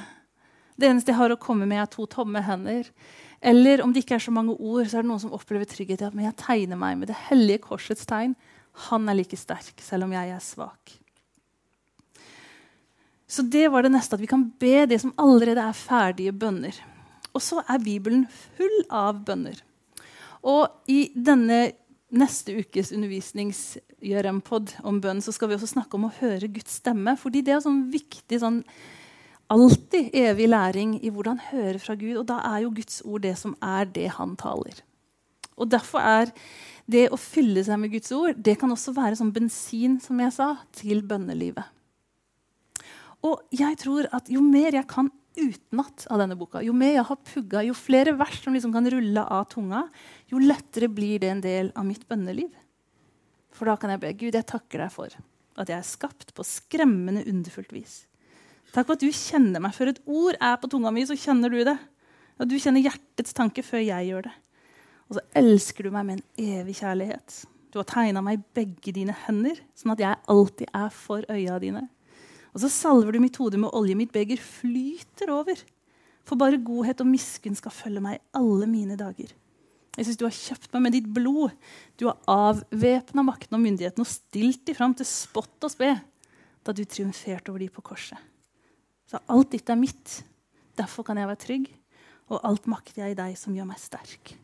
Det 0.80 0.88
eneste 0.88 1.12
jeg 1.12 1.20
har 1.20 1.34
å 1.34 1.40
komme 1.40 1.68
med, 1.68 1.82
er 1.82 1.90
to 1.92 2.06
tomme 2.10 2.40
hender. 2.44 2.88
Eller 3.44 3.82
om 3.84 3.92
det 3.92 4.04
ikke 4.04 4.16
er 4.16 4.24
så 4.24 4.34
mange 4.34 4.56
ord, 4.56 4.88
så 4.88 4.98
er 4.98 5.04
det 5.04 5.10
noen 5.10 5.22
som 5.22 5.34
opplever 5.36 5.68
trygghet 5.68 6.02
i 6.02 6.08
at 6.08 6.22
jeg 6.24 6.38
tegner 6.40 6.80
meg 6.80 6.96
med 6.98 7.12
det 7.12 7.18
hellige 7.28 7.66
korsets 7.68 8.08
tegn. 8.08 8.34
Han 8.88 9.10
er 9.10 9.20
like 9.20 9.38
sterk, 9.38 9.76
selv 9.84 10.08
om 10.08 10.16
jeg 10.16 10.32
er 10.32 10.42
svak. 10.42 10.96
Så 13.28 13.44
det 13.44 13.66
var 13.68 13.84
det 13.84 13.92
neste, 13.92 14.16
at 14.16 14.22
vi 14.22 14.30
kan 14.30 14.46
be 14.60 14.86
det 14.88 15.02
som 15.02 15.12
allerede 15.20 15.60
er 15.60 15.76
ferdige 15.76 16.32
bønner. 16.32 16.76
Og 17.36 17.44
så 17.44 17.60
er 17.68 17.82
Bibelen 17.84 18.24
full 18.56 18.78
av 18.88 19.20
bønner. 19.26 19.60
Og 20.48 20.68
i 20.88 21.10
denne 21.12 21.68
neste 22.08 22.54
ukes 22.56 22.92
undervisningsgjørempod 22.96 24.78
om 24.88 25.00
bønn 25.04 25.20
så 25.20 25.34
skal 25.34 25.50
vi 25.50 25.58
også 25.58 25.74
snakke 25.74 25.98
om 25.98 26.06
å 26.08 26.14
høre 26.22 26.48
Guds 26.48 26.78
stemme. 26.80 27.16
fordi 27.20 27.42
det 27.44 27.54
er 27.54 27.64
sånn 27.64 27.84
viktig 27.92 28.40
sånn 28.40 28.62
alltid 29.52 30.12
evig 30.16 30.48
læring 30.48 30.96
i 31.04 31.10
hvordan 31.12 31.40
høre 31.50 31.78
fra 31.78 31.96
Gud. 32.00 32.16
Og 32.16 32.26
da 32.28 32.40
er 32.54 32.64
jo 32.64 32.74
Guds 32.74 33.02
ord 33.04 33.22
det 33.28 33.36
som 33.40 33.56
er 33.60 33.84
det 33.84 34.08
han 34.16 34.36
taler. 34.40 34.80
Og 35.58 35.68
derfor 35.68 36.00
er 36.00 36.32
det 36.86 37.08
å 37.12 37.20
fylle 37.20 37.64
seg 37.64 37.80
med 37.80 37.92
Guds 37.92 38.12
ord 38.14 38.38
det 38.38 38.56
kan 38.60 38.72
også 38.72 38.94
være 38.96 39.18
sånn 39.18 39.34
bensin 39.34 39.98
som 40.00 40.20
jeg 40.22 40.32
sa, 40.32 40.54
til 40.72 41.02
bønnelivet. 41.04 41.66
Og 43.26 43.42
jeg 43.54 43.78
tror 43.80 44.06
at 44.14 44.28
jo 44.30 44.42
mer 44.44 44.76
jeg 44.76 44.86
kan 44.90 45.10
utenat 45.38 46.06
av 46.10 46.20
denne 46.22 46.36
boka, 46.38 46.62
jo 46.64 46.74
mer 46.74 46.96
jeg 46.96 47.06
har 47.08 47.20
pugga, 47.30 47.62
jo 47.66 47.74
flere 47.76 48.14
vers 48.18 48.40
som 48.42 48.54
liksom 48.54 48.72
kan 48.74 48.86
rulle 48.90 49.22
av 49.22 49.46
tunga, 49.52 49.84
jo 50.30 50.40
lettere 50.42 50.90
blir 50.90 51.22
det 51.22 51.32
en 51.32 51.42
del 51.44 51.70
av 51.78 51.86
mitt 51.86 52.06
bønneliv. 52.10 52.50
For 53.54 53.70
da 53.70 53.76
kan 53.80 53.92
jeg 53.94 54.02
be 54.02 54.14
Gud, 54.18 54.38
jeg 54.38 54.46
takker 54.48 54.84
deg 54.84 54.94
for 54.94 55.14
at 55.58 55.70
jeg 55.70 55.78
er 55.78 55.86
skapt 55.86 56.34
på 56.36 56.46
skremmende 56.46 57.24
underfullt 57.26 57.72
vis. 57.74 58.00
Takk 58.70 58.86
for 58.86 58.98
at 58.98 59.02
du 59.02 59.10
kjenner 59.14 59.62
meg. 59.62 59.74
Før 59.74 59.90
et 59.90 60.02
ord 60.06 60.36
er 60.38 60.58
på 60.60 60.70
tunga 60.70 60.92
mi, 60.94 61.02
så 61.08 61.16
kjenner 61.18 61.50
du 61.50 61.62
det. 61.66 61.78
Og 62.38 62.50
du 62.50 62.58
kjenner 62.60 62.84
hjertets 62.84 63.34
tanke 63.34 63.64
før 63.66 63.82
jeg 63.82 64.10
gjør 64.10 64.28
det. 64.28 64.34
Og 65.08 65.16
så 65.16 65.24
elsker 65.40 65.88
du 65.88 65.94
meg 65.94 66.06
med 66.06 66.20
en 66.20 66.60
evig 66.60 66.76
kjærlighet. 66.78 67.40
Du 67.72 67.80
har 67.80 67.88
tegna 67.88 68.22
meg 68.24 68.38
i 68.38 68.44
begge 68.60 68.92
dine 68.94 69.16
hender, 69.24 69.58
sånn 69.76 69.94
at 69.96 70.02
jeg 70.04 70.20
alltid 70.30 70.70
er 70.76 70.92
for 70.94 71.24
øya 71.32 71.58
dine. 71.62 71.88
Og 72.58 72.64
så 72.64 72.70
salver 72.74 73.14
du 73.14 73.20
mitt 73.22 73.36
hode 73.38 73.60
med 73.62 73.70
olje. 73.70 73.94
Mitt 73.94 74.10
beger 74.10 74.40
flyter 74.42 75.30
over. 75.30 75.60
For 76.26 76.34
bare 76.40 76.58
godhet 76.58 77.04
og 77.04 77.06
miskunn 77.06 77.54
skal 77.54 77.70
følge 77.70 78.02
meg 78.02 78.18
alle 78.34 78.66
mine 78.66 78.96
dager. 78.98 79.30
Jeg 79.94 80.06
synes 80.06 80.18
Du 80.18 80.24
har 80.26 80.34
kjøpt 80.34 80.74
meg 80.74 80.82
med 80.82 80.96
ditt 80.96 81.06
blod. 81.14 81.54
Du 81.94 82.08
har 82.08 82.18
avvæpna 82.26 83.22
makten 83.22 83.54
og 83.54 83.62
myndigheten 83.62 84.02
og 84.02 84.10
stilt 84.10 84.66
de 84.66 84.74
fram 84.74 84.96
til 84.98 85.06
spott 85.06 85.62
og 85.62 85.70
spe 85.70 85.92
da 86.66 86.74
du 86.74 86.82
triumferte 86.82 87.54
over 87.54 87.62
de 87.62 87.70
på 87.70 87.84
korset. 87.86 88.18
Så 89.06 89.22
alt 89.30 89.54
ditt 89.54 89.70
er 89.70 89.78
mitt. 89.78 90.18
Derfor 90.76 91.06
kan 91.06 91.16
jeg 91.16 91.30
være 91.30 91.42
trygg, 91.46 91.70
og 92.28 92.42
alt 92.44 92.66
makter 92.68 93.06
jeg 93.06 93.14
i 93.14 93.18
deg 93.22 93.38
som 93.38 93.54
gjør 93.56 93.70
meg 93.70 93.80
sterk. 93.80 94.34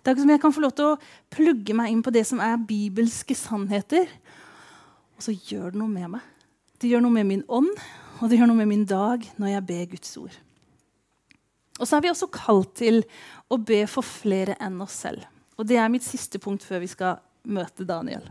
Det 0.00 0.08
er 0.08 0.16
ikke 0.16 0.24
som 0.24 0.32
jeg 0.32 0.42
kan 0.42 0.54
få 0.56 0.64
lov 0.64 0.72
til 0.76 0.88
å 0.90 0.98
plugge 1.32 1.76
meg 1.76 1.92
inn 1.92 2.02
på 2.02 2.12
det 2.12 2.24
som 2.28 2.40
er 2.42 2.58
bibelske 2.66 3.36
sannheter, 3.38 4.08
og 5.20 5.26
så 5.26 5.34
gjør 5.36 5.74
det 5.74 5.80
noe 5.82 5.92
med 5.92 6.14
meg. 6.14 6.28
Det 6.80 6.88
gjør 6.88 7.02
noe 7.04 7.12
med 7.12 7.26
min 7.28 7.42
ånd, 7.52 7.68
og 8.24 8.30
det 8.30 8.38
gjør 8.38 8.48
noe 8.48 8.60
med 8.62 8.70
min 8.70 8.86
dag 8.88 9.26
når 9.36 9.50
jeg 9.52 9.64
ber 9.68 9.90
Guds 9.92 10.14
ord. 10.16 10.38
Og 11.76 11.84
så 11.84 11.98
er 11.98 12.06
vi 12.06 12.12
også 12.12 12.30
kalt 12.32 12.72
til 12.80 13.02
å 13.52 13.58
be 13.60 13.82
for 13.84 14.04
flere 14.04 14.56
enn 14.64 14.80
oss 14.80 14.96
selv. 15.04 15.26
Og 15.60 15.68
det 15.68 15.76
er 15.76 15.92
mitt 15.92 16.06
siste 16.06 16.40
punkt 16.40 16.64
før 16.64 16.80
vi 16.80 16.88
skal 16.88 17.20
møte 17.44 17.84
Daniel. 17.84 18.24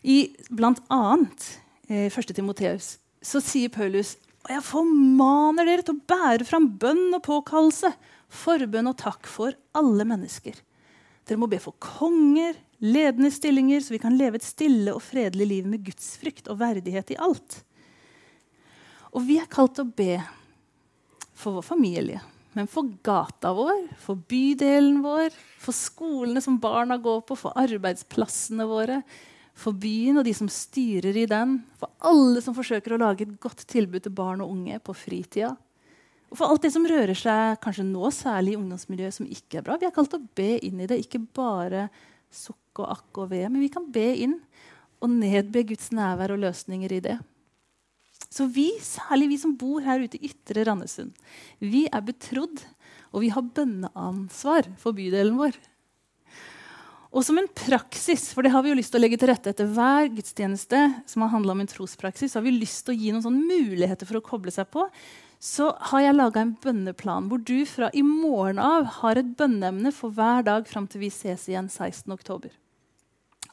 I 0.00 0.32
blant 0.48 0.80
annet 0.88 1.44
eh, 1.92 2.08
1. 2.08 2.32
Timoteus 2.32 2.94
så 3.20 3.44
sier 3.44 3.72
Paulus 3.72 4.16
og 4.42 4.50
jeg 4.50 4.64
formaner 4.66 5.68
dere 5.68 5.84
til 5.86 5.98
å 5.98 6.06
bære 6.08 6.48
fram 6.48 6.72
bønn 6.80 7.12
og 7.12 7.20
påkallelse, 7.28 7.92
forbønn 8.32 8.88
og 8.90 8.96
takk 9.04 9.28
for 9.28 9.52
alle 9.76 10.08
mennesker. 10.08 10.56
Dere 11.28 11.38
må 11.38 11.52
be 11.52 11.60
for 11.62 11.76
konger, 11.84 12.56
ledende 12.82 13.30
stillinger, 13.30 13.80
så 13.80 13.94
vi 13.94 14.02
kan 14.02 14.16
leve 14.18 14.40
et 14.40 14.46
stille 14.46 14.94
og 14.94 15.02
fredelig 15.04 15.46
liv 15.46 15.66
med 15.70 15.84
gudsfrykt 15.86 16.50
og 16.50 16.58
verdighet 16.62 17.14
i 17.14 17.18
alt. 17.22 17.60
Og 19.12 19.22
vi 19.26 19.38
er 19.38 19.50
kalt 19.50 19.78
å 19.78 19.86
be 19.86 20.16
for 21.36 21.58
vår 21.58 21.66
familie, 21.66 22.22
men 22.56 22.68
for 22.70 22.88
gata 23.04 23.52
vår, 23.56 23.86
for 24.00 24.18
bydelen 24.28 25.00
vår, 25.04 25.34
for 25.62 25.76
skolene 25.76 26.42
som 26.44 26.58
barna 26.60 26.98
går 27.00 27.22
på, 27.28 27.36
for 27.38 27.56
arbeidsplassene 27.60 28.66
våre, 28.68 29.02
for 29.52 29.76
byen 29.76 30.18
og 30.18 30.26
de 30.26 30.32
som 30.34 30.48
styrer 30.50 31.16
i 31.22 31.26
den, 31.28 31.58
for 31.78 31.92
alle 32.08 32.40
som 32.42 32.56
forsøker 32.56 32.96
å 32.96 33.02
lage 33.02 33.26
et 33.26 33.36
godt 33.40 33.66
tilbud 33.68 34.02
til 34.04 34.14
barn 34.16 34.42
og 34.42 34.54
unge 34.54 34.80
på 34.82 34.96
fritida. 34.96 35.52
Og 36.32 36.38
for 36.40 36.48
alt 36.48 36.64
det 36.64 36.72
som 36.72 36.86
rører 36.88 37.16
seg 37.18 37.60
kanskje 37.60 37.84
nå 37.84 38.08
særlig 38.16 38.54
i 38.54 38.58
ungdomsmiljøet 38.58 39.18
som 39.18 39.28
ikke 39.28 39.60
er 39.60 39.66
bra. 39.66 39.76
Vi 39.76 39.84
er 39.84 39.92
kalt 39.92 40.16
å 40.16 40.22
be 40.32 40.56
inn 40.64 40.80
i 40.80 40.88
det, 40.88 41.02
ikke 41.04 41.20
bare 41.36 41.90
sukk 42.32 42.56
og 42.80 42.94
akk 42.94 43.20
og 43.24 43.32
ve, 43.34 43.42
men 43.48 43.60
vi 43.60 43.72
kan 43.72 43.90
be 43.92 44.08
inn 44.24 44.38
og 45.02 45.10
nedbe 45.10 45.66
Guds 45.68 45.90
nærvær 45.92 46.32
og 46.36 46.42
løsninger 46.44 46.94
i 46.96 47.02
det. 47.04 47.18
Så 48.32 48.46
vi, 48.48 48.70
særlig 48.80 49.28
vi 49.34 49.40
som 49.42 49.56
bor 49.60 49.82
her 49.84 50.00
ute 50.00 50.16
i 50.16 50.30
Ytre 50.30 50.64
Randesund, 50.64 51.12
vi 51.60 51.84
er 51.92 52.04
betrodd, 52.06 52.62
og 53.12 53.26
vi 53.26 53.32
har 53.34 53.44
bønneansvar 53.44 54.70
for 54.80 54.96
bydelen 54.96 55.36
vår. 55.36 55.58
Og 57.12 57.26
som 57.26 57.36
en 57.36 57.48
praksis, 57.52 58.30
for 58.32 58.40
det 58.44 58.54
har 58.54 58.64
vi 58.64 58.70
jo 58.70 58.78
lyst 58.78 58.94
til 58.94 59.02
å 59.02 59.02
legge 59.02 59.18
til 59.20 59.28
rette 59.28 59.52
etter 59.52 59.68
hver 59.68 60.08
gudstjeneste, 60.14 60.78
som 61.04 61.26
har 61.26 61.34
om 61.36 61.60
en 61.60 61.68
trospraksis, 61.68 62.38
har 62.38 62.44
vi 62.46 62.54
lyst 62.56 62.86
til 62.86 62.94
å 62.94 62.96
gi 62.96 63.12
noen 63.12 63.26
sånne 63.26 63.44
muligheter 63.44 64.08
for 64.08 64.16
å 64.16 64.24
koble 64.24 64.54
seg 64.54 64.70
på. 64.72 64.86
Så 65.42 65.68
har 65.90 66.06
jeg 66.06 66.16
laga 66.16 66.40
en 66.40 66.54
bønneplan 66.62 67.28
hvor 67.28 67.42
du 67.44 67.66
fra 67.68 67.90
i 67.92 68.00
morgen 68.06 68.62
av 68.62 68.88
har 69.02 69.20
et 69.20 69.34
bønneemne 69.36 69.92
for 69.92 70.14
hver 70.16 70.46
dag 70.46 70.64
fram 70.70 70.86
til 70.88 71.04
vi 71.04 71.12
ses 71.12 71.48
igjen 71.50 71.68
16.10. 71.68 72.48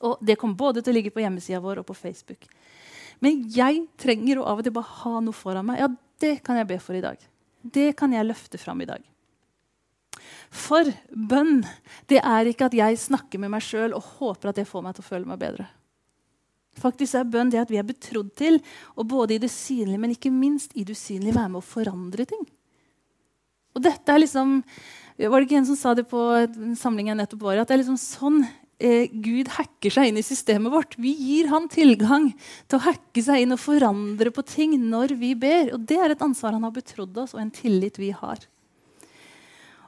Og 0.06 0.22
det 0.24 0.38
kommer 0.40 0.60
både 0.60 0.84
til 0.84 0.94
å 0.94 0.98
ligge 0.98 1.14
på 1.14 1.24
hjemmesida 1.24 1.60
vår 1.64 1.82
og 1.82 1.90
på 1.90 1.98
Facebook. 1.98 2.48
Men 3.24 3.44
jeg 3.52 3.84
trenger 4.00 4.40
å 4.40 4.48
av 4.48 4.62
og 4.62 4.68
til 4.68 4.76
bare 4.76 5.00
ha 5.02 5.20
noe 5.24 5.36
foran 5.36 5.68
meg. 5.68 5.82
Ja, 5.82 5.90
det 6.24 6.40
kan 6.46 6.60
jeg 6.60 6.70
be 6.70 6.80
for 6.84 6.96
i 6.96 7.04
dag. 7.04 7.20
Det 7.60 7.92
kan 8.00 8.14
jeg 8.16 8.28
løfte 8.28 8.60
fram 8.62 8.80
i 8.84 8.88
dag. 8.88 9.04
For 10.50 10.88
bønn 11.12 11.62
det 12.10 12.22
er 12.24 12.48
ikke 12.50 12.70
at 12.70 12.78
jeg 12.78 13.02
snakker 13.02 13.42
med 13.42 13.52
meg 13.54 13.64
sjøl 13.66 13.94
og 13.98 14.16
håper 14.20 14.52
at 14.52 14.62
det 14.62 14.70
får 14.70 14.86
meg 14.86 14.96
til 14.96 15.06
å 15.06 15.10
føle 15.10 15.30
meg 15.30 15.42
bedre. 15.42 15.68
Faktisk 16.80 17.18
er 17.18 17.28
bønn 17.28 17.52
det 17.52 17.60
at 17.62 17.72
vi 17.72 17.80
er 17.82 17.88
betrodd 17.88 18.32
til 18.40 18.60
å 18.96 19.04
både 19.08 19.36
i 19.36 19.42
det 19.42 19.52
synlige, 19.52 20.00
men 20.00 20.16
ikke 20.16 20.32
minst 20.32 20.76
i 20.78 20.86
det 20.88 20.96
usynlige 20.96 21.36
være 21.36 21.52
med 21.52 21.60
å 21.60 21.66
forandre 21.66 22.26
ting. 22.30 22.46
Og 23.76 23.84
dette 23.86 24.12
er 24.12 24.24
liksom, 24.24 24.62
Var 25.20 25.36
det 25.36 25.46
ikke 25.46 25.60
en 25.60 25.68
som 25.68 25.78
sa 25.78 25.94
det 25.94 26.08
på 26.10 26.20
en 26.40 26.76
samling 26.80 27.12
jeg 27.12 27.20
nettopp 27.20 27.44
var 27.44 27.60
At 27.62 27.70
det 27.70 27.76
er 27.76 27.82
liksom 27.84 28.00
sånn 28.02 28.40
eh, 28.80 29.12
Gud 29.12 29.52
hacker 29.56 29.94
seg 29.94 30.10
inn 30.10 30.20
i 30.20 30.26
systemet 30.26 30.74
vårt. 30.74 30.98
Vi 31.00 31.12
gir 31.16 31.50
han 31.52 31.68
tilgang 31.72 32.32
til 32.68 32.80
å 32.80 32.86
hacke 32.88 33.24
seg 33.24 33.44
inn 33.44 33.56
og 33.56 33.62
forandre 33.62 34.32
på 34.36 34.46
ting 34.48 34.78
når 34.90 35.16
vi 35.20 35.34
ber. 35.40 35.74
Og 35.76 35.84
det 35.90 36.00
er 36.00 36.16
et 36.16 36.24
ansvar 36.26 36.56
han 36.56 36.66
har 36.68 36.76
betrodd 36.76 37.18
oss, 37.22 37.36
og 37.36 37.44
en 37.44 37.54
tillit 37.54 38.00
vi 38.02 38.14
har. 38.16 38.42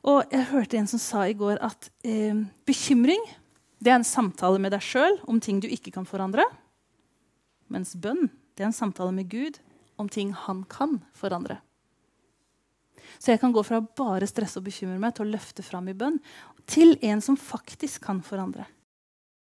Og 0.01 0.25
jeg 0.33 0.49
hørte 0.49 0.79
en 0.79 0.89
som 0.89 1.01
sa 1.01 1.27
i 1.29 1.37
går 1.37 1.61
at 1.61 1.91
eh, 2.07 2.37
bekymring 2.65 3.21
det 3.81 3.91
er 3.91 3.99
en 3.99 4.05
samtale 4.05 4.61
med 4.61 4.73
deg 4.73 4.83
sjøl 4.85 5.17
om 5.29 5.41
ting 5.41 5.59
du 5.61 5.67
ikke 5.69 5.93
kan 5.93 6.05
forandre. 6.05 6.45
Mens 7.71 7.95
bønn 7.97 8.29
det 8.53 8.65
er 8.65 8.69
en 8.69 8.77
samtale 8.77 9.13
med 9.15 9.29
Gud 9.31 9.57
om 10.01 10.09
ting 10.09 10.33
han 10.37 10.65
kan 10.69 10.99
forandre. 11.17 11.59
Så 13.21 13.33
jeg 13.33 13.41
kan 13.41 13.53
gå 13.53 13.63
fra 13.65 13.81
bare 13.81 14.27
stresse 14.29 14.59
og 14.59 14.65
bekymre 14.65 14.99
meg 15.01 15.15
til 15.15 15.25
å 15.25 15.33
løfte 15.33 15.65
fram 15.65 15.89
i 15.91 15.97
bønn 15.97 16.19
til 16.69 16.95
en 17.05 17.21
som 17.23 17.37
faktisk 17.37 18.05
kan 18.05 18.21
forandre. 18.25 18.67